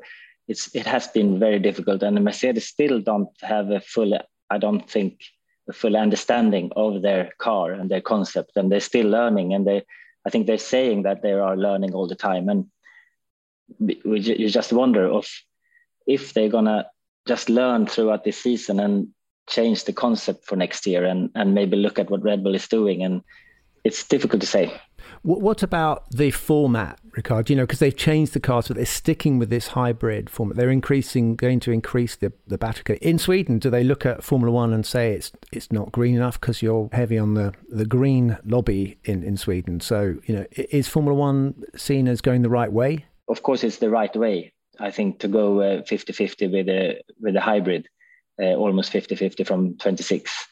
[0.48, 4.18] it's it has been very difficult, and Mercedes still don't have a full.
[4.50, 5.20] I don't think
[5.72, 9.54] full understanding of their car and their concept, and they're still learning.
[9.54, 9.84] And they,
[10.26, 12.66] I think they're saying that they are learning all the time, and
[13.78, 15.28] we, you just wonder of
[16.06, 16.86] if they're gonna
[17.26, 19.08] just learn throughout this season and
[19.48, 22.68] change the concept for next year, and and maybe look at what Red Bull is
[22.68, 23.02] doing.
[23.02, 23.22] And
[23.84, 24.80] it's difficult to say.
[25.24, 27.48] What about the format, Rickard?
[27.48, 30.56] You know, because they've changed the cars, but they're sticking with this hybrid format.
[30.56, 32.98] They're increasing, going to increase the, the battery.
[33.00, 36.40] In Sweden, do they look at Formula One and say it's it's not green enough
[36.40, 39.78] because you're heavy on the, the green lobby in, in Sweden?
[39.78, 43.04] So, you know, is Formula One seen as going the right way?
[43.28, 44.52] Of course, it's the right way.
[44.80, 47.86] I think to go uh, 50 50 with a, with a hybrid,
[48.42, 50.48] uh, almost 50 50 from 26,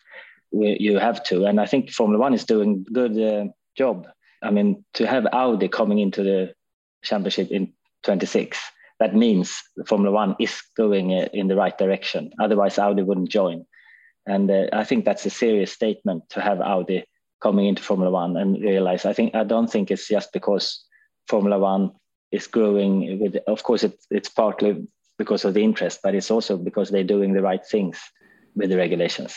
[0.52, 1.46] you have to.
[1.46, 4.06] And I think Formula One is doing good uh, job
[4.42, 6.54] I mean, to have Audi coming into the
[7.02, 7.72] championship in
[8.04, 8.58] 26,
[8.98, 12.32] that means Formula One is going uh, in the right direction.
[12.38, 13.66] Otherwise, Audi wouldn't join.
[14.26, 17.04] And uh, I think that's a serious statement to have Audi
[17.40, 19.06] coming into Formula One and realize.
[19.06, 20.84] I think I don't think it's just because
[21.28, 21.92] Formula One
[22.30, 23.20] is growing.
[23.20, 24.86] With, of course, it, it's partly
[25.18, 27.98] because of the interest, but it's also because they're doing the right things
[28.54, 29.34] with the regulations.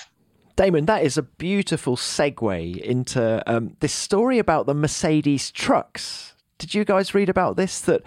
[0.55, 6.35] Damon, that is a beautiful segue into um, this story about the Mercedes trucks.
[6.59, 7.81] Did you guys read about this?
[7.81, 8.03] That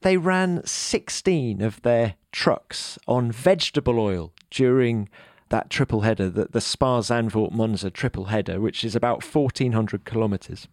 [0.00, 5.10] they ran 16 of their trucks on vegetable oil during
[5.50, 10.68] that triple header, the, the Spa Zandvoort Monza triple header, which is about 1,400 kilometres.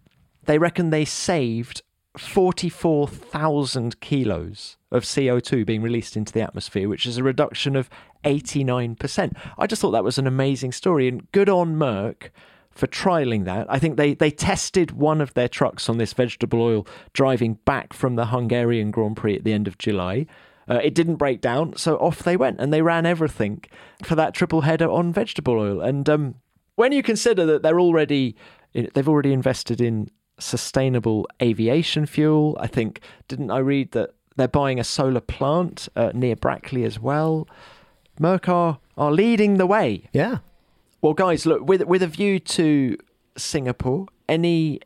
[0.45, 1.81] They reckon they saved
[2.17, 7.89] 44,000 kilos of CO2 being released into the atmosphere, which is a reduction of
[8.27, 9.35] 89%.
[9.57, 12.31] I just thought that was an amazing story, and good on Merc
[12.71, 13.65] for trialing that.
[13.69, 17.93] I think they, they tested one of their trucks on this vegetable oil driving back
[17.93, 20.27] from the Hungarian Grand Prix at the end of July.
[20.69, 23.63] Uh, it didn't break down, so off they went, and they ran everything
[24.03, 25.81] for that triple header on vegetable oil.
[25.81, 26.35] And um,
[26.75, 28.35] when you consider that they're already
[28.93, 30.09] they've already invested in
[30.39, 32.57] sustainable aviation fuel.
[32.59, 36.99] I think, didn't I read that they're buying a solar plant uh, near Brackley as
[36.99, 37.47] well?
[38.19, 40.03] Merc are, are leading the way.
[40.13, 40.39] Yeah.
[41.01, 42.97] Well, guys, look, with, with a view to
[43.37, 44.81] Singapore, any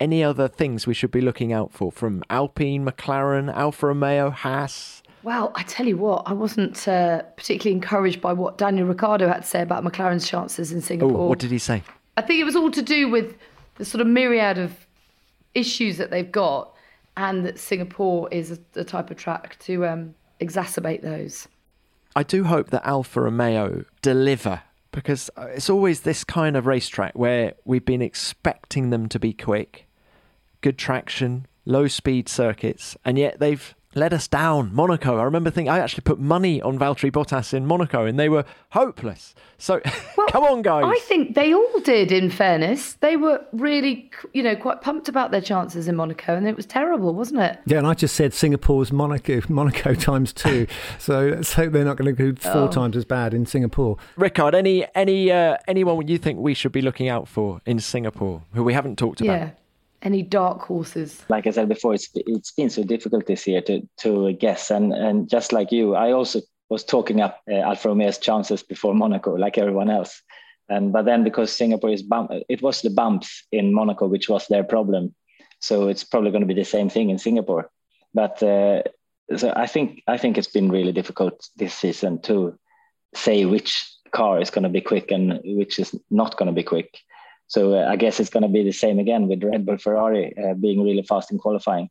[0.00, 5.00] any other things we should be looking out for from Alpine, McLaren, Alfa Romeo, Haas?
[5.22, 9.42] Well, I tell you what, I wasn't uh, particularly encouraged by what Daniel Ricciardo had
[9.42, 11.22] to say about McLaren's chances in Singapore.
[11.22, 11.84] Oh, what did he say?
[12.16, 13.36] I think it was all to do with
[13.76, 14.86] the sort of myriad of
[15.54, 16.74] issues that they've got,
[17.16, 21.46] and that Singapore is a, a type of track to um, exacerbate those.
[22.14, 27.18] I do hope that Alfa Romeo deliver because uh, it's always this kind of racetrack
[27.18, 29.88] where we've been expecting them to be quick,
[30.60, 34.74] good traction, low speed circuits, and yet they've let us down.
[34.74, 35.18] Monaco.
[35.18, 38.44] I remember thinking I actually put money on Valtteri Bottas in Monaco, and they were
[38.70, 39.34] hopeless.
[39.58, 39.80] So
[40.16, 40.84] well, come on, guys.
[40.86, 42.10] I think they all did.
[42.10, 46.48] In fairness, they were really, you know, quite pumped about their chances in Monaco, and
[46.48, 47.58] it was terrible, wasn't it?
[47.66, 50.66] Yeah, and I just said Singapore's Monaco, Monaco times two.
[50.98, 52.68] so let's hope they're not going to go four oh.
[52.68, 53.96] times as bad in Singapore.
[54.16, 58.42] Rickard, any any uh, anyone you think we should be looking out for in Singapore
[58.54, 59.38] who we haven't talked about?
[59.38, 59.50] Yeah
[60.02, 61.22] any dark horses?
[61.28, 64.92] Like I said before, it's it's been so difficult this year to to guess, and
[64.92, 69.34] and just like you, I also was talking up uh, Alfa Romeo's chances before Monaco,
[69.34, 70.22] like everyone else.
[70.68, 74.46] And but then because Singapore is bump, it was the bumps in Monaco which was
[74.48, 75.14] their problem,
[75.60, 77.70] so it's probably going to be the same thing in Singapore.
[78.14, 78.82] But uh,
[79.36, 82.58] so I think I think it's been really difficult this season to
[83.14, 86.62] say which car is going to be quick and which is not going to be
[86.62, 86.98] quick.
[87.52, 90.32] So uh, I guess it's going to be the same again with Red Bull Ferrari
[90.38, 91.90] uh, being really fast in qualifying.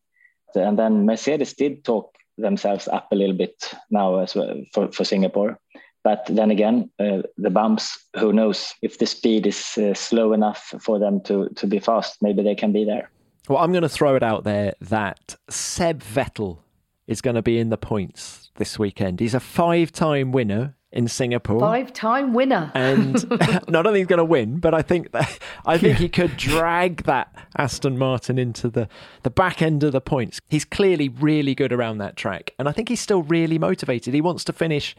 [0.55, 5.03] And then Mercedes did talk themselves up a little bit now as well for, for
[5.03, 5.59] Singapore.
[6.03, 10.73] But then again, uh, the bumps, who knows if the speed is uh, slow enough
[10.81, 13.11] for them to, to be fast, maybe they can be there.
[13.47, 16.57] Well, I'm going to throw it out there that Seb Vettel
[17.05, 19.19] is going to be in the points this weekend.
[19.19, 21.59] He's a five time winner in Singapore.
[21.59, 22.71] Five-time winner.
[22.75, 23.15] And
[23.69, 27.03] not only he's going to win, but I think that I think he could drag
[27.03, 28.87] that Aston Martin into the
[29.23, 30.41] the back end of the points.
[30.49, 34.13] He's clearly really good around that track, and I think he's still really motivated.
[34.13, 34.95] He wants to finish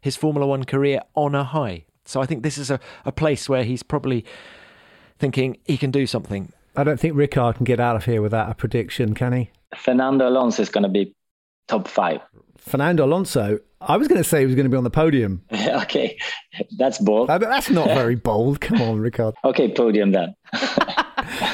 [0.00, 1.84] his Formula One career on a high.
[2.04, 4.24] So I think this is a, a place where he's probably
[5.18, 6.52] thinking he can do something.
[6.76, 9.50] I don't think Rickard can get out of here without a prediction, can he?
[9.76, 11.14] Fernando Alonso is going to be
[11.68, 12.20] top five.
[12.60, 15.42] Fernando Alonso I was going to say he was going to be on the podium.
[15.52, 16.18] okay,
[16.76, 17.30] that's bold.
[17.30, 18.60] Uh, that's not very bold.
[18.60, 19.34] Come on, Rickard.
[19.44, 20.34] okay, podium then.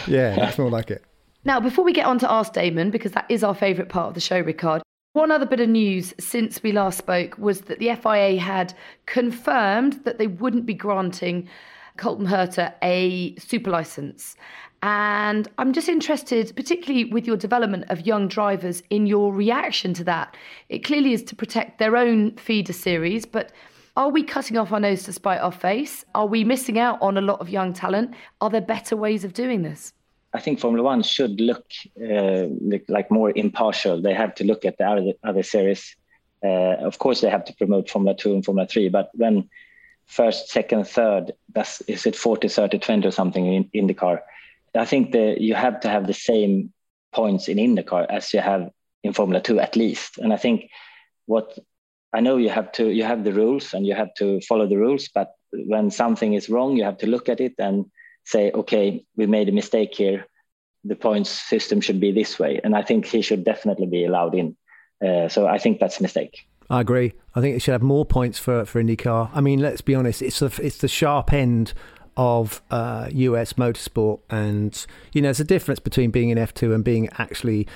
[0.08, 1.04] yeah, that's more like it.
[1.44, 4.14] Now, before we get on to Ask Damon, because that is our favourite part of
[4.14, 7.94] the show, Rickard, one other bit of news since we last spoke was that the
[7.94, 8.74] FIA had
[9.06, 11.48] confirmed that they wouldn't be granting
[11.96, 14.34] Colton Herta a super license.
[14.82, 20.04] And I'm just interested, particularly with your development of young drivers, in your reaction to
[20.04, 20.36] that.
[20.68, 23.52] It clearly is to protect their own feeder series, but
[23.96, 26.04] are we cutting off our nose to spite our face?
[26.14, 28.14] Are we missing out on a lot of young talent?
[28.40, 29.94] Are there better ways of doing this?
[30.34, 31.64] I think Formula One should look
[31.98, 32.46] uh,
[32.88, 34.02] like more impartial.
[34.02, 35.96] They have to look at the other, other series.
[36.44, 39.48] Uh, of course, they have to promote Formula Two and Formula Three, but when
[40.04, 44.22] first, second, third, that's is it 40, 30, 20 or something in, in the car?
[44.76, 46.72] I think that you have to have the same
[47.12, 48.70] points in IndyCar as you have
[49.02, 50.18] in Formula Two at least.
[50.18, 50.70] And I think
[51.26, 51.58] what
[52.12, 54.76] I know you have to you have the rules and you have to follow the
[54.76, 57.86] rules, but when something is wrong, you have to look at it and
[58.24, 60.26] say, okay, we made a mistake here.
[60.84, 64.34] The points system should be this way, and I think he should definitely be allowed
[64.34, 64.56] in.
[65.04, 66.46] Uh, so I think that's a mistake.
[66.70, 67.12] I agree.
[67.34, 69.30] I think it should have more points for for IndyCar.
[69.34, 70.22] I mean, let's be honest.
[70.22, 71.74] It's the it's the sharp end
[72.16, 74.20] of uh, US motorsport.
[74.30, 77.66] And, you know, there's a difference between being in F2 and being actually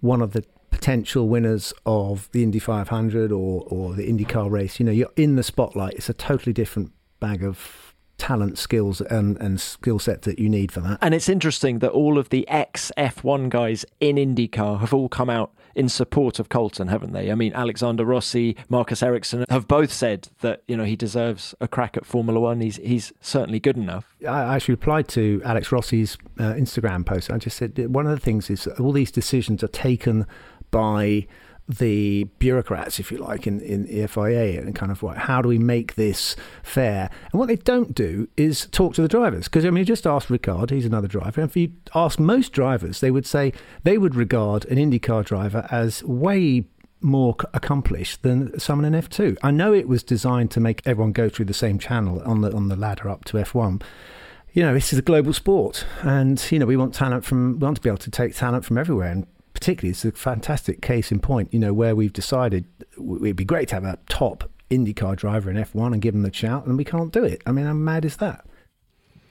[0.00, 4.80] one of the potential winners of the Indy 500 or, or the IndyCar race.
[4.80, 5.94] You know, you're in the spotlight.
[5.94, 10.72] It's a totally different bag of talent, skills, and, and skill set that you need
[10.72, 10.98] for that.
[11.00, 15.30] And it's interesting that all of the ex F1 guys in IndyCar have all come
[15.30, 17.30] out in support of Colton, haven't they?
[17.30, 21.68] I mean, Alexander Rossi, Marcus Ericsson have both said that you know he deserves a
[21.68, 22.60] crack at Formula One.
[22.60, 24.14] He's he's certainly good enough.
[24.28, 27.30] I actually replied to Alex Rossi's uh, Instagram post.
[27.30, 30.26] I just said one of the things is all these decisions are taken
[30.70, 31.26] by
[31.68, 35.48] the bureaucrats, if you like, in, in the FIA and kind of what, how do
[35.48, 37.10] we make this fair?
[37.32, 39.44] And what they don't do is talk to the drivers.
[39.44, 41.40] Because, I mean, you just ask Rickard, he's another driver.
[41.40, 45.66] And if you ask most drivers, they would say they would regard an IndyCar driver
[45.70, 46.64] as way
[47.00, 49.36] more accomplished than someone in F2.
[49.42, 52.52] I know it was designed to make everyone go through the same channel on the
[52.52, 53.82] on the ladder up to F1.
[54.54, 57.64] You know, this is a global sport, and you know we want talent from we
[57.64, 59.10] want to be able to take talent from everywhere.
[59.10, 62.66] And particularly, it's a fantastic case in point, you know, where we've decided
[62.98, 66.32] it'd be great to have a top IndyCar driver in F1 and give them the
[66.32, 67.42] shout, and we can't do it.
[67.46, 68.44] I mean, how mad is that?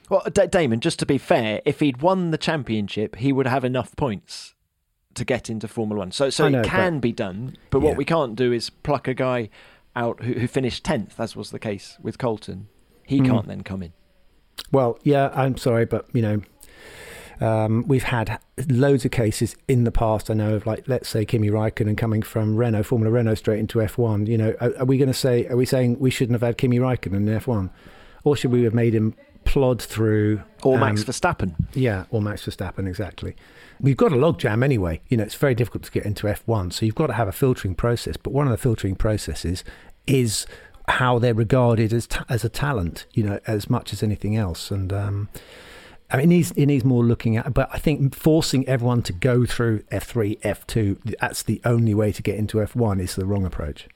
[0.10, 3.64] Well, D- Damon, just to be fair, if he'd won the championship, he would have
[3.64, 4.54] enough points
[5.16, 6.12] to get into Formula One.
[6.12, 7.90] So, so know, it can but, be done, but yeah.
[7.90, 9.50] what we can't do is pluck a guy
[9.96, 12.68] out who, who finished 10th, as was the case with Colton.
[13.06, 13.28] He mm.
[13.28, 13.94] can't then come in.
[14.72, 16.42] Well, yeah, I'm sorry, but, you know,
[17.44, 18.40] Um, we've had
[18.70, 20.32] loads of cases in the past.
[20.32, 23.80] I know of like, let's say Kimi Raikkonen coming from Renault, Formula Renault, straight into
[23.80, 24.28] F1.
[24.28, 25.46] You know, are, are we going to say?
[25.48, 27.70] Are we saying we shouldn't have had Kimi Raikkonen in F1,
[28.24, 29.14] or should we have made him
[29.44, 30.42] plod through?
[30.64, 31.56] Or Max um, Verstappen?
[31.74, 33.36] Yeah, or Max Verstappen, exactly.
[33.82, 35.02] We've got a logjam anyway.
[35.10, 37.34] You know, it's very difficult to get into F1, so you've got to have a
[37.34, 38.16] filtering process.
[38.16, 39.66] But one of the filtering processes
[40.08, 40.48] is
[40.88, 43.06] how they're regarded as ta- as a talent.
[43.12, 44.94] You know, as much as anything else, and.
[44.94, 45.30] Um,
[46.14, 49.14] I mean, it needs, it needs more looking at, but I think forcing everyone to
[49.14, 53.46] go through F3, F2, that's the only way to get into F1 is the wrong
[53.46, 53.88] approach.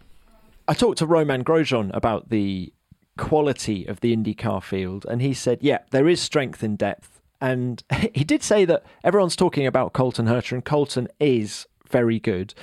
[0.68, 2.74] I talked to Romain Grosjean about the
[3.20, 7.22] quality of the IndyCar field, and he said, yeah, there is strength in depth.
[7.40, 7.84] And
[8.16, 12.56] he did say that everyone's talking about Colton Herta, and Colton is very good.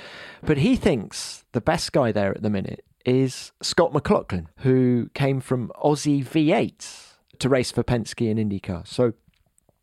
[0.43, 5.39] But he thinks the best guy there at the minute is Scott McLaughlin, who came
[5.39, 8.85] from Aussie V8 to race for Penske in IndyCar.
[8.85, 9.13] So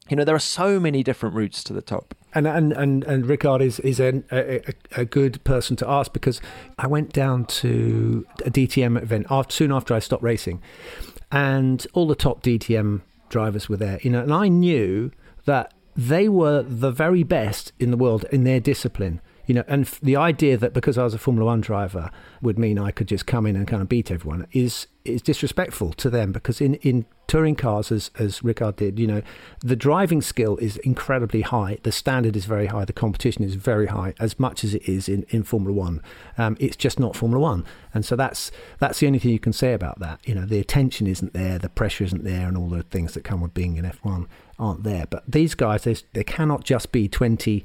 [0.08, 2.14] you know, there are so many different routes to the top.
[2.34, 4.62] And and and, and Rickard is is a, a,
[4.96, 6.40] a good person to ask because
[6.78, 10.62] I went down to a DTM event after, soon after I stopped racing,
[11.30, 13.98] and all the top DTM drivers were there.
[14.02, 15.12] You know, and I knew
[15.44, 19.20] that they were the very best in the world in their discipline.
[19.46, 22.78] You know, and the idea that because I was a Formula One driver would mean
[22.78, 26.32] I could just come in and kind of beat everyone is is disrespectful to them
[26.32, 29.22] because in, in touring cars, as as Rickard did, you know,
[29.60, 31.78] the driving skill is incredibly high.
[31.82, 32.84] The standard is very high.
[32.84, 36.02] The competition is very high, as much as it is in, in Formula One.
[36.36, 37.64] Um, it's just not Formula One,
[37.94, 40.20] and so that's that's the only thing you can say about that.
[40.28, 43.24] You know, the attention isn't there, the pressure isn't there, and all the things that
[43.24, 44.26] come with being in F1
[44.58, 45.06] aren't there.
[45.08, 47.64] But these guys, they cannot just be twenty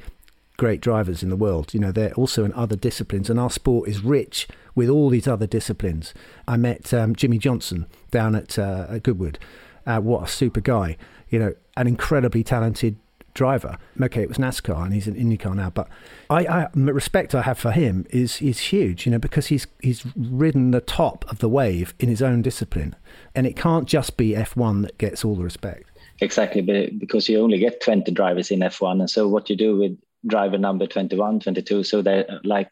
[0.56, 1.74] great drivers in the world.
[1.74, 4.48] You know, they're also in other disciplines, and our sport is rich
[4.78, 6.14] with all these other disciplines.
[6.48, 9.40] I met um, Jimmie Johnson down at, uh, at Goodwood.
[9.88, 10.98] Uh, what a super guy!
[11.30, 12.98] You know, an incredibly talented
[13.34, 13.78] driver.
[14.02, 15.88] Okay, it was NASCAR and he's an IndyCar now, but
[16.30, 19.06] I, I respect I have for him is is huge.
[19.06, 22.96] You know, because he's he's ridden the top of the wave in his own discipline,
[23.34, 25.90] and it can't just be F1 that gets all the respect.
[26.20, 26.62] Exactly,
[27.00, 30.58] because you only get 20 drivers in F1, and so what you do with driver
[30.58, 31.84] number 21, 22.
[31.84, 32.72] So there, like,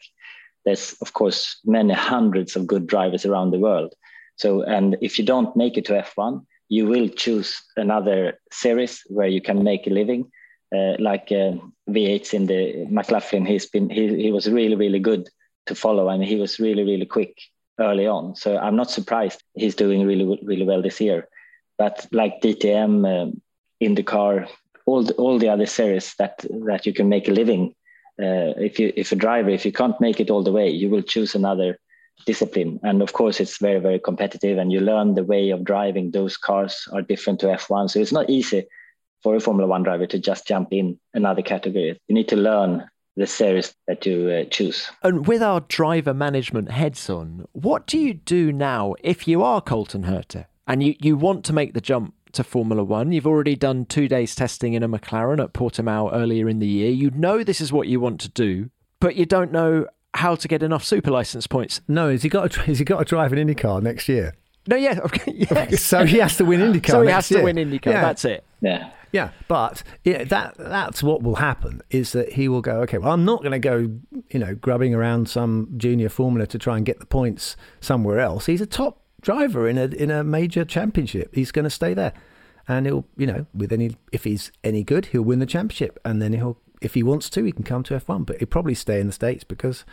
[0.66, 3.94] there's of course many hundreds of good drivers around the world.
[4.38, 9.28] So, and if you don't make it to F1, you will choose another series where
[9.28, 10.32] you can make a living.
[10.76, 11.54] Uh, like uh,
[11.90, 15.30] V8s in the McLaughlin, he's been he, he was really really good
[15.68, 17.40] to follow, and he was really really quick
[17.80, 18.36] early on.
[18.36, 21.28] So I'm not surprised he's doing really really well this year.
[21.78, 23.42] But like DTM, um,
[23.82, 24.48] IndyCar,
[24.86, 27.76] all the, all the other series that that you can make a living.
[28.22, 30.90] Uh, if you if a driver if you can't make it all the way, you
[30.90, 31.78] will choose another
[32.26, 32.80] discipline.
[32.84, 36.12] And of course, it's very very competitive, and you learn the way of driving.
[36.12, 38.66] Those cars are different to F1, so it's not easy
[39.22, 42.00] for a Formula One driver to just jump in another category.
[42.08, 44.90] You need to learn the series that you uh, choose.
[45.04, 49.62] And with our driver management heads on, what do you do now if you are
[49.62, 53.12] Colton Herta and you, you want to make the jump to Formula One.
[53.12, 56.92] You've already done two days testing in a McLaren at Portimao earlier in the year.
[56.92, 58.70] You know this is what you want to do,
[59.00, 61.82] but you don't know how to get enough super license points.
[61.88, 64.36] No, has he got to, has he got to drive an IndyCar next year?
[64.68, 65.82] No, yeah, okay, yes.
[65.82, 66.92] so he has to win IndyCar.
[66.92, 67.40] so he has year.
[67.40, 67.88] to win IndyCar.
[67.88, 68.02] Yeah.
[68.02, 68.44] That's it.
[68.62, 68.92] Yeah.
[69.12, 73.14] Yeah, but yeah, that that's what will happen is that he will go, okay, well,
[73.14, 73.98] I'm not going to go,
[74.30, 78.48] you know, grubbing around some junior formula to try and get the points somewhere else.
[78.48, 81.34] He's a top driver in a in a major championship.
[81.34, 82.14] He's going to stay there,
[82.68, 86.22] and he'll you know with any if he's any good, he'll win the championship, and
[86.22, 89.00] then he'll if he wants to, he can come to F1, but he'll probably stay
[89.00, 89.84] in the states because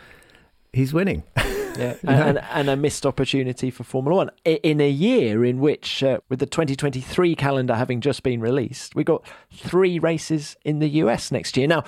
[0.71, 1.23] he's winning.
[1.37, 6.19] yeah, and, and, a missed opportunity for Formula One in a year in which, uh,
[6.29, 11.31] with the 2023 calendar having just been released, we got three races in the US
[11.31, 11.67] next year.
[11.67, 11.83] Now,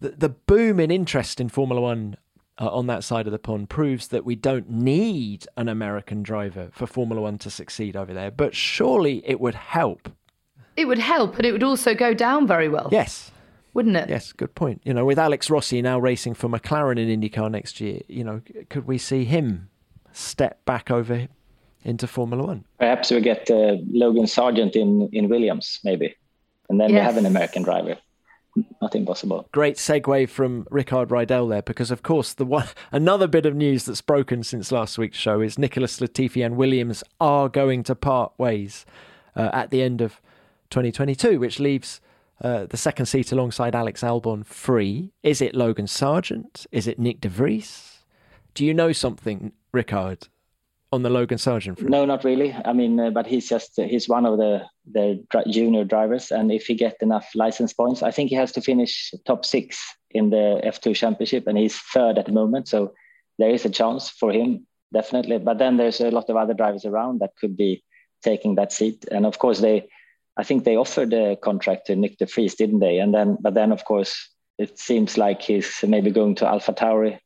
[0.00, 2.16] the, the boom in interest in Formula One
[2.58, 6.68] uh, on that side of the pond proves that we don't need an American driver
[6.72, 8.30] for Formula One to succeed over there.
[8.30, 10.08] But surely it would help.
[10.76, 12.88] It would help, but it would also go down very well.
[12.90, 13.30] Yes.
[13.74, 14.08] Wouldn't it?
[14.08, 14.82] Yes, good point.
[14.84, 18.40] You know, with Alex Rossi now racing for McLaren in IndyCar next year, you know,
[18.70, 19.68] could we see him
[20.12, 21.26] step back over
[21.82, 22.64] into Formula One?
[22.78, 26.14] Perhaps we get uh, Logan Sargent in, in Williams, maybe.
[26.68, 27.00] And then yes.
[27.00, 27.96] we have an American driver
[28.80, 29.48] not impossible.
[29.52, 33.84] Great segue from Rickard Rydell there, because of course the one another bit of news
[33.84, 38.32] that's broken since last week's show is Nicholas Latifi and Williams are going to part
[38.38, 38.86] ways
[39.36, 40.20] uh, at the end of
[40.70, 42.00] 2022, which leaves
[42.42, 45.12] uh, the second seat alongside Alex Albon free.
[45.22, 46.66] Is it Logan Sargent?
[46.72, 48.04] Is it Nick de Vries?
[48.54, 50.28] Do you know something, Rickard,
[50.94, 51.82] on the Logan Sargent?
[51.82, 52.54] No, not really.
[52.64, 56.66] I mean, uh, but he's just he's one of the the junior drivers, and if
[56.66, 59.78] he get enough license points, I think he has to finish top six
[60.10, 62.68] in the F2 Championship, and he's third at the moment.
[62.68, 62.94] So
[63.38, 65.38] there is a chance for him definitely.
[65.38, 67.84] But then there's a lot of other drivers around that could be
[68.22, 69.88] taking that seat, and of course they.
[70.36, 72.98] I think they offered a contract to Nick de Vries, didn't they?
[72.98, 77.18] And then, but then of course it seems like he's maybe going to AlphaTauri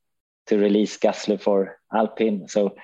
[0.48, 2.48] to release Gasly for Alpine.
[2.48, 2.74] So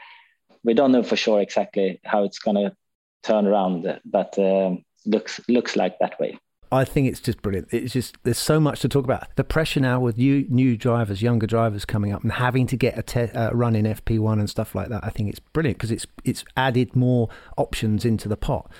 [0.64, 2.74] we don't know for sure exactly how it's going to
[3.22, 6.38] turn around, but um, looks looks like that way.
[6.72, 7.68] I think it's just brilliant.
[7.70, 9.34] It's just there's so much to talk about.
[9.36, 12.98] The pressure now with new new drivers, younger drivers coming up, and having to get
[12.98, 15.04] a te- uh, run in FP1 and stuff like that.
[15.04, 18.70] I think it's brilliant because it's it's added more options into the pot,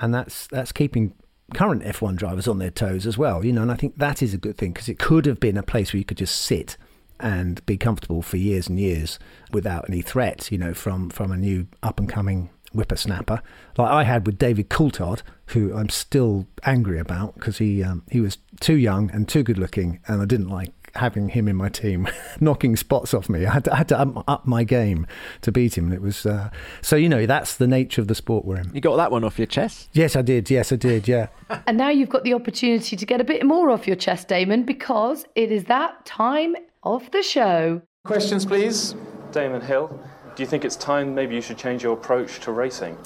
[0.00, 1.14] and that's that's keeping
[1.54, 3.44] current F1 drivers on their toes as well.
[3.44, 5.56] You know, and I think that is a good thing because it could have been
[5.56, 6.76] a place where you could just sit
[7.20, 9.18] and be comfortable for years and years
[9.52, 13.42] without any threat, you know, from, from a new up and coming whippersnapper
[13.78, 18.20] like I had with David Coulthard, who I'm still angry about because he um, he
[18.20, 21.68] was too young and too good looking, and I didn't like having him in my
[21.68, 22.08] team,
[22.40, 23.46] knocking spots off me.
[23.46, 25.06] I had to, I had to up, up, my game
[25.42, 25.92] to beat him.
[25.92, 26.50] It was uh,
[26.82, 28.74] so you know that's the nature of the sport we're in.
[28.74, 29.88] You got that one off your chest?
[29.92, 30.50] Yes, I did.
[30.50, 31.06] Yes, I did.
[31.06, 31.28] Yeah.
[31.66, 34.64] and now you've got the opportunity to get a bit more off your chest, Damon,
[34.64, 37.82] because it is that time of the show.
[38.04, 38.94] Questions, please.
[39.32, 39.88] Damon Hill,
[40.36, 42.96] do you think it's time maybe you should change your approach to racing?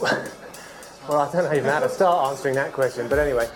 [0.00, 3.48] well, I don't know even how to start answering that question, but anyway.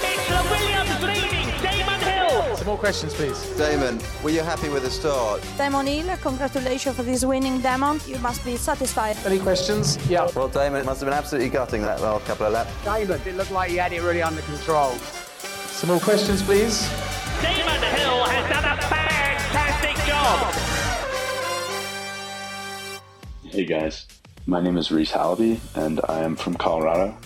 [0.00, 2.56] It's the Williams leading, Damon Hill!
[2.56, 3.38] Some more questions, please.
[3.58, 5.42] Damon, were you happy with the start?
[5.58, 8.00] Damon Hill, congratulations for this winning, Damon.
[8.06, 9.16] You must be satisfied.
[9.26, 9.98] Any questions?
[10.08, 10.30] Yeah.
[10.34, 12.72] Well, Damon it must have been absolutely gutting that last couple of laps.
[12.84, 14.94] Damon, it looked like he had it really under control.
[15.78, 16.88] Some more questions, please.
[17.40, 20.52] Damon Hill has done a fantastic job.
[23.44, 24.08] Hey guys,
[24.44, 27.16] my name is Reese Hallaby and I am from Colorado.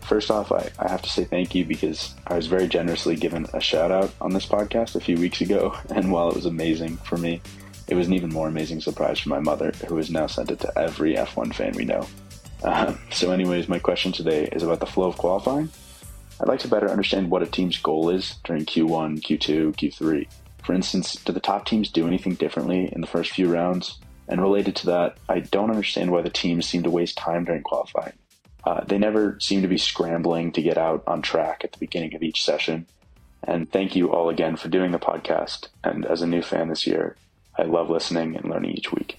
[0.00, 3.46] First off, I, I have to say thank you because I was very generously given
[3.52, 6.96] a shout out on this podcast a few weeks ago, and while it was amazing
[6.96, 7.42] for me,
[7.86, 10.60] it was an even more amazing surprise for my mother, who has now sent it
[10.60, 12.06] to every F1 fan we know.
[12.64, 15.68] Um, so, anyways, my question today is about the flow of qualifying.
[16.40, 20.26] I'd like to better understand what a team's goal is during Q1, Q2, Q3.
[20.64, 23.98] For instance, do the top teams do anything differently in the first few rounds?
[24.26, 27.62] And related to that, I don't understand why the teams seem to waste time during
[27.62, 28.14] qualifying.
[28.64, 32.14] Uh, they never seem to be scrambling to get out on track at the beginning
[32.14, 32.86] of each session.
[33.42, 35.68] And thank you all again for doing the podcast.
[35.82, 37.16] And as a new fan this year,
[37.58, 39.18] I love listening and learning each week.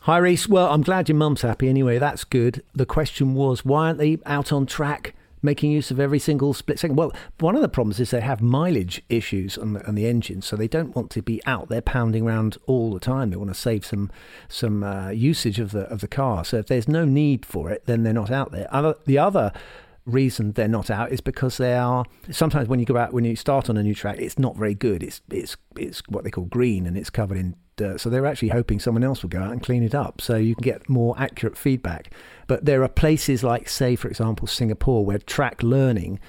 [0.00, 0.48] Hi, Reese.
[0.48, 1.98] Well, I'm glad your mum's happy anyway.
[1.98, 2.62] That's good.
[2.74, 6.78] The question was why aren't they out on track making use of every single split
[6.78, 6.96] second.
[6.96, 10.42] Well, one of the problems is they have mileage issues on the, on the engine,
[10.42, 13.30] so they don't want to be out there pounding around all the time.
[13.30, 14.10] They want to save some
[14.48, 16.44] some uh, usage of the of the car.
[16.44, 18.68] So if there's no need for it, then they're not out there.
[18.70, 19.52] Other, the other
[20.08, 23.36] reason they're not out is because they are sometimes when you go out when you
[23.36, 25.02] start on a new track it's not very good.
[25.02, 28.00] It's it's it's what they call green and it's covered in dirt.
[28.00, 30.54] So they're actually hoping someone else will go out and clean it up so you
[30.54, 32.12] can get more accurate feedback.
[32.46, 36.20] But there are places like, say, for example, Singapore, where track learning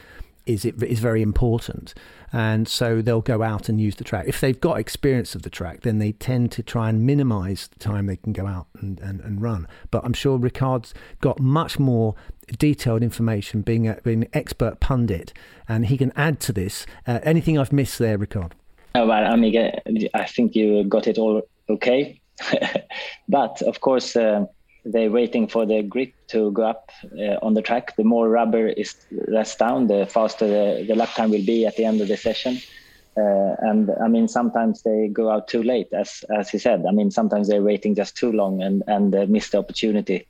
[0.46, 1.94] is is very important,
[2.32, 4.28] and so they'll go out and use the track.
[4.28, 7.80] If they've got experience of the track, then they tend to try and minimise the
[7.80, 9.68] time they can go out and, and, and run.
[9.92, 12.16] But I'm sure Rickard's got much more
[12.58, 15.34] detailed information, being a, being an expert pundit,
[15.68, 16.86] and he can add to this.
[17.08, 18.56] Uh, anything I've missed there, Rickard?
[18.96, 19.74] Oh, well, I mean,
[20.14, 22.20] I think you got it all okay.
[23.30, 24.16] but of course.
[24.16, 24.46] Uh,
[24.86, 27.96] they're waiting for the grip to go up uh, on the track.
[27.96, 31.76] The more rubber is less down, the faster the, the lap time will be at
[31.76, 32.60] the end of the session.
[33.18, 36.86] Uh, and I mean, sometimes they go out too late, as as he said.
[36.88, 40.28] I mean, sometimes they're waiting just too long and and uh, miss the opportunity,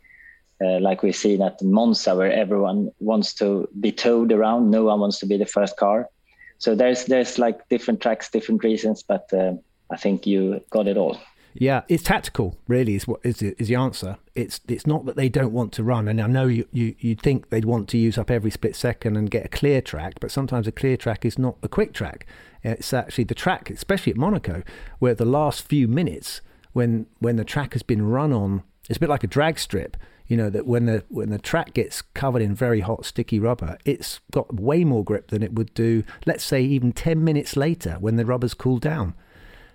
[0.64, 4.72] uh, like we've seen at Monza, where everyone wants to be towed around.
[4.72, 6.10] No one wants to be the first car.
[6.58, 9.54] So there's there's like different tracks, different reasons, but uh,
[9.92, 11.20] I think you got it all.
[11.60, 12.58] Yeah, it's tactical.
[12.70, 14.18] Really, is what is the, is the answer.
[14.34, 17.22] It's it's not that they don't want to run, and I know you you you'd
[17.22, 20.32] think they'd want to use up every split second and get a clear track, but
[20.32, 22.26] sometimes a clear track is not a quick track.
[22.64, 24.64] It's actually the track, especially at Monaco,
[25.00, 26.40] where the last few minutes
[26.72, 29.98] when when the track has been run on, it's a bit like a drag strip.
[30.28, 33.78] You know that when the when the track gets covered in very hot sticky rubber,
[33.84, 36.04] it's got way more grip than it would do.
[36.26, 39.14] Let's say even ten minutes later when the rubber's cooled down.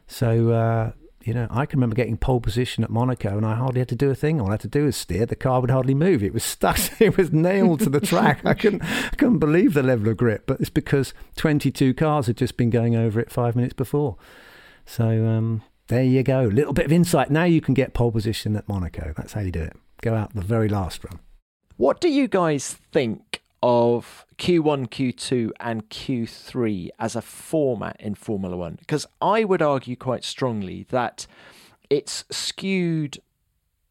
[0.07, 0.93] So uh,
[1.24, 3.96] you know, I can remember getting pole position at Monaco and I hardly had to
[3.96, 4.40] do a thing.
[4.40, 5.24] All I had to do was steer.
[5.24, 6.22] The car would hardly move.
[6.22, 6.78] It was stuck.
[7.00, 8.44] It was nailed to the track.
[8.44, 10.46] I couldn't, I couldn't believe the level of grip.
[10.46, 14.16] But it's because 22 cars had just been going over it five minutes before.
[14.86, 17.30] So, um, There you go—a Little bit of insight.
[17.30, 19.12] Now you can get pole position at Monaco.
[19.16, 19.76] That's how you do it.
[20.02, 21.20] Go out the very last run.
[21.76, 23.34] What do you guys think
[23.66, 28.76] of Q1, Q2, and Q3 as a format in Formula One?
[28.78, 31.26] Because I would argue quite strongly that
[31.88, 33.18] it's skewed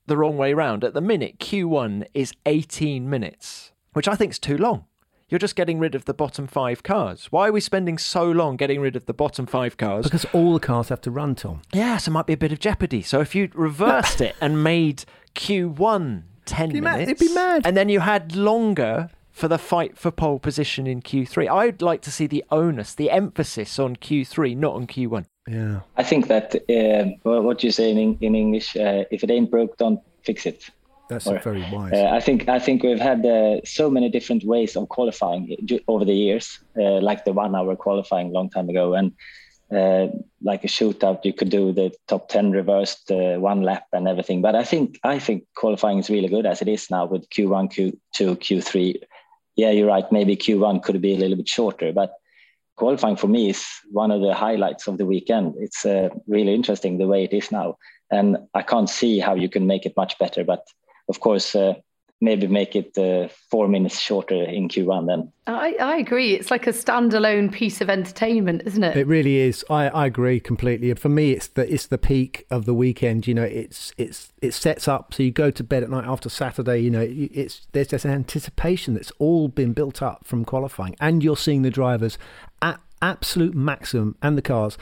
[0.05, 0.83] the wrong way round.
[0.83, 4.85] At the minute, Q1 is 18 minutes, which I think is too long.
[5.29, 7.31] You're just getting rid of the bottom five cars.
[7.31, 10.03] Why are we spending so long getting rid of the bottom five cars?
[10.05, 11.61] Because all the cars have to run, Tom.
[11.73, 13.01] Yeah, so it might be a bit of jeopardy.
[13.01, 17.33] So if you reversed it and made Q1 10 It'd be mad- minutes, it'd be
[17.33, 17.65] mad.
[17.65, 22.01] and then you had longer for the fight for pole position in Q3, I'd like
[22.03, 25.25] to see the onus, the emphasis on Q3, not on Q1.
[25.47, 25.81] Yeah.
[25.97, 29.51] I think that uh, well, what you say in, in English, uh, if it ain't
[29.51, 30.69] broke, don't fix it.
[31.09, 31.93] That's Or, very wise.
[31.93, 35.57] Uh, I think I think we've had uh, so many different ways of qualifying
[35.87, 39.11] over the years, uh, like the one-hour qualifying a long time ago, and
[39.75, 40.07] uh,
[40.41, 44.41] like a shootout, you could do the top ten reversed uh, one lap and everything.
[44.41, 47.73] But I think I think qualifying is really good as it is now with Q1,
[47.73, 49.01] Q2, Q3.
[49.55, 50.09] Yeah, you're right.
[50.11, 52.13] Maybe Q1 could be a little bit shorter, but
[52.75, 55.55] qualifying for me is one of the highlights of the weekend.
[55.59, 57.77] It's uh, really interesting the way it is now,
[58.11, 60.43] and I can't see how you can make it much better.
[60.43, 60.65] But
[61.07, 61.73] of course, uh,
[62.23, 65.31] maybe make it uh, four minutes shorter in Q1 then.
[65.45, 66.33] I, I agree.
[66.35, 68.95] It's like a standalone piece of entertainment, isn't it?
[68.95, 69.65] It really is.
[69.69, 70.89] I, I agree completely.
[70.89, 73.27] And For me, it's the it's the peak of the weekend.
[73.27, 75.13] You know, it's it's it sets up.
[75.13, 76.79] So you go to bed at night after Saturday.
[76.79, 81.23] You know, it- it's there's this anticipation that's all been built up from qualifying, and
[81.23, 82.17] you're seeing the drivers
[82.61, 84.77] at absolute maximum and the cars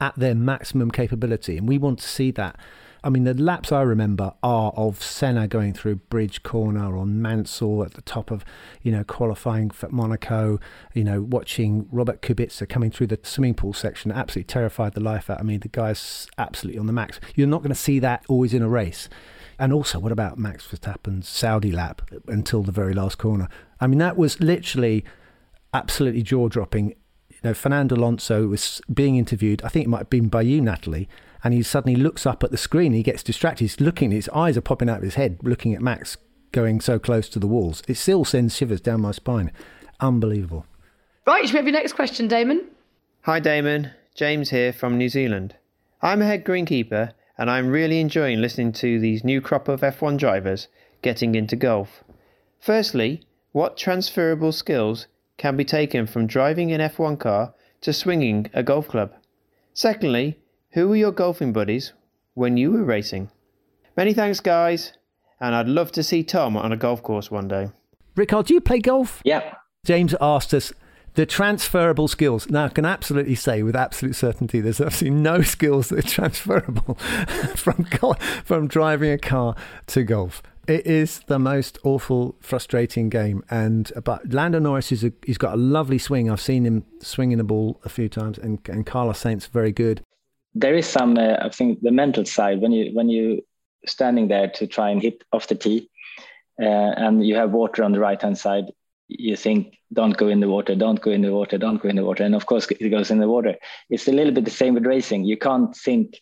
[0.00, 2.56] at their maximum capability, and we want to see that.
[3.04, 7.82] I mean, the laps I remember are of Senna going through Bridge Corner on Mansell
[7.82, 8.44] at the top of,
[8.82, 10.60] you know, qualifying for Monaco,
[10.94, 15.28] you know, watching Robert Kubica coming through the swimming pool section, absolutely terrified the life
[15.28, 15.40] out.
[15.40, 17.18] I mean, the guy's absolutely on the max.
[17.34, 19.08] You're not going to see that always in a race.
[19.58, 23.48] And also, what about Max Verstappen's Saudi lap until the very last corner?
[23.80, 25.04] I mean, that was literally
[25.74, 26.90] absolutely jaw dropping.
[27.30, 29.62] You know, Fernando Alonso was being interviewed.
[29.62, 31.08] I think it might have been by you, Natalie.
[31.44, 32.92] And he suddenly looks up at the screen.
[32.92, 33.64] He gets distracted.
[33.64, 34.10] He's looking.
[34.10, 36.16] His eyes are popping out of his head, looking at Max
[36.52, 37.82] going so close to the walls.
[37.88, 39.50] It still sends shivers down my spine.
[40.00, 40.66] Unbelievable.
[41.26, 42.68] Right, should we have your next question, Damon?
[43.22, 45.56] Hi Damon, James here from New Zealand.
[46.02, 50.18] I'm a head greenkeeper and I'm really enjoying listening to these new crop of F1
[50.18, 50.68] drivers
[51.00, 52.04] getting into golf.
[52.60, 53.22] Firstly,
[53.52, 58.88] what transferable skills can be taken from driving an F1 car to swinging a golf
[58.88, 59.12] club?
[59.72, 60.38] Secondly,
[60.72, 61.92] who were your golfing buddies
[62.34, 63.30] when you were racing?
[63.96, 64.94] Many thanks, guys,
[65.40, 67.70] and I'd love to see Tom on a golf course one day.
[68.16, 69.20] Rickard, do you play golf?
[69.24, 69.54] Yeah.
[69.84, 70.72] James asked us
[71.14, 72.48] the transferable skills.
[72.48, 76.94] Now, I can absolutely say with absolute certainty there's absolutely no skills that are transferable
[77.54, 77.84] from,
[78.44, 79.54] from driving a car
[79.88, 80.42] to golf.
[80.68, 83.42] It is the most awful, frustrating game.
[83.50, 86.30] And but Lando Norris is a, he's got a lovely swing.
[86.30, 90.02] I've seen him swinging the ball a few times, and, and Carlos Sainz very good.
[90.54, 93.44] There is some, uh, I think, the mental side when you when you
[93.86, 95.90] standing there to try and hit off the tee,
[96.60, 98.66] uh, and you have water on the right hand side.
[99.08, 101.96] You think, don't go in the water, don't go in the water, don't go in
[101.96, 103.56] the water, and of course it goes in the water.
[103.90, 105.24] It's a little bit the same with racing.
[105.24, 106.20] You can't think,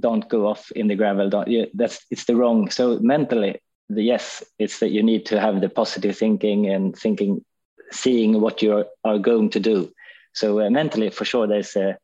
[0.00, 1.28] don't go off in the gravel.
[1.28, 1.48] Don't.
[1.48, 2.70] You, that's it's the wrong.
[2.70, 7.44] So mentally, the, yes, it's that you need to have the positive thinking and thinking,
[7.90, 9.92] seeing what you are going to do.
[10.32, 11.98] So uh, mentally, for sure, there's a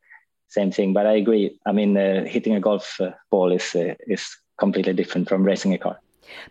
[0.49, 0.93] same thing.
[0.93, 1.57] But I agree.
[1.65, 5.73] I mean, uh, hitting a golf uh, ball is uh, is completely different from racing
[5.73, 5.97] a car.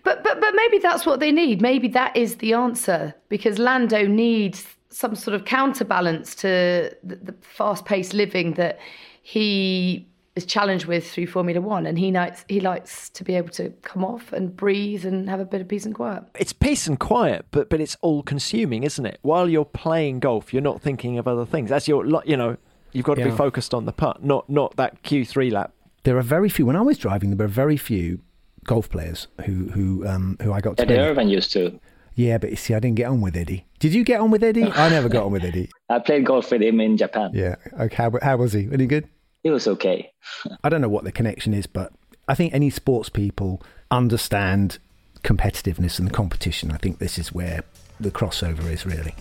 [0.03, 1.61] But but but maybe that's what they need.
[1.61, 7.35] Maybe that is the answer because Lando needs some sort of counterbalance to the, the
[7.43, 8.79] fast-paced living that
[9.23, 13.51] he is challenged with through Formula One, and he likes he likes to be able
[13.51, 16.23] to come off and breathe and have a bit of peace and quiet.
[16.39, 19.19] It's peace and quiet, but but it's all consuming, isn't it?
[19.23, 21.71] While you're playing golf, you're not thinking of other things.
[21.71, 22.57] As you're, you know,
[22.93, 25.73] you've got to be focused on the putt, not not that Q3 lap.
[26.05, 26.67] There are very few.
[26.67, 28.21] When I was driving, there were very few
[28.65, 31.05] golf players who who um, who I got to Eddie play.
[31.05, 31.79] Irvine used to.
[32.15, 33.65] Yeah, but you see, I didn't get on with Eddie.
[33.79, 34.65] Did you get on with Eddie?
[34.65, 35.71] I never got on with Eddie.
[35.89, 37.31] I played golf with him in Japan.
[37.33, 37.55] Yeah.
[37.79, 37.95] Okay.
[37.95, 38.67] How, how was he?
[38.67, 39.09] Was he good?
[39.45, 40.11] He was okay.
[40.65, 41.93] I don't know what the connection is, but
[42.27, 44.79] I think any sports people understand
[45.23, 46.73] competitiveness and the competition.
[46.73, 47.63] I think this is where
[48.01, 49.15] the crossover is really.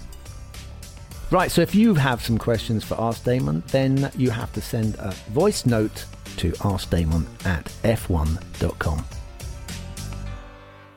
[1.30, 4.95] Right, so if you have some questions for Ask Damon, then you have to send
[4.95, 6.05] a voice note
[6.38, 9.03] to askdamon at f1.com.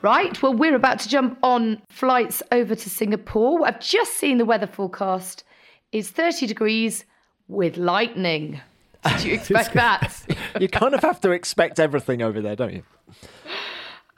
[0.03, 3.67] Right, well, we're about to jump on flights over to Singapore.
[3.67, 5.43] I've just seen the weather forecast
[5.91, 7.05] is 30 degrees
[7.49, 8.61] with lightning.
[9.05, 10.15] Did you expect that?
[10.61, 12.85] you kind of have to expect everything over there, don't you?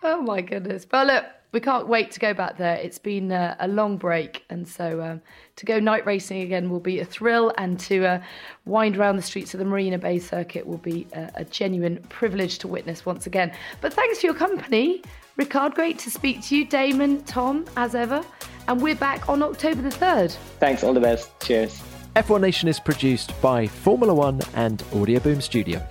[0.02, 0.84] Oh my goodness.
[0.84, 2.76] But look, we can't wait to go back there.
[2.76, 5.22] It's been uh, a long break, and so um,
[5.56, 8.22] to go night racing again will be a thrill, and to uh,
[8.64, 12.58] wind around the streets of the Marina Bay Circuit will be a, a genuine privilege
[12.58, 13.52] to witness once again.
[13.82, 15.02] But thanks for your company,
[15.36, 15.74] Rickard.
[15.74, 18.24] Great to speak to you, Damon, Tom, as ever.
[18.68, 20.32] And we're back on October the 3rd.
[20.58, 21.30] Thanks, all the best.
[21.40, 21.82] Cheers.
[22.16, 25.86] F1 Nation is produced by Formula One and Audioboom Studio.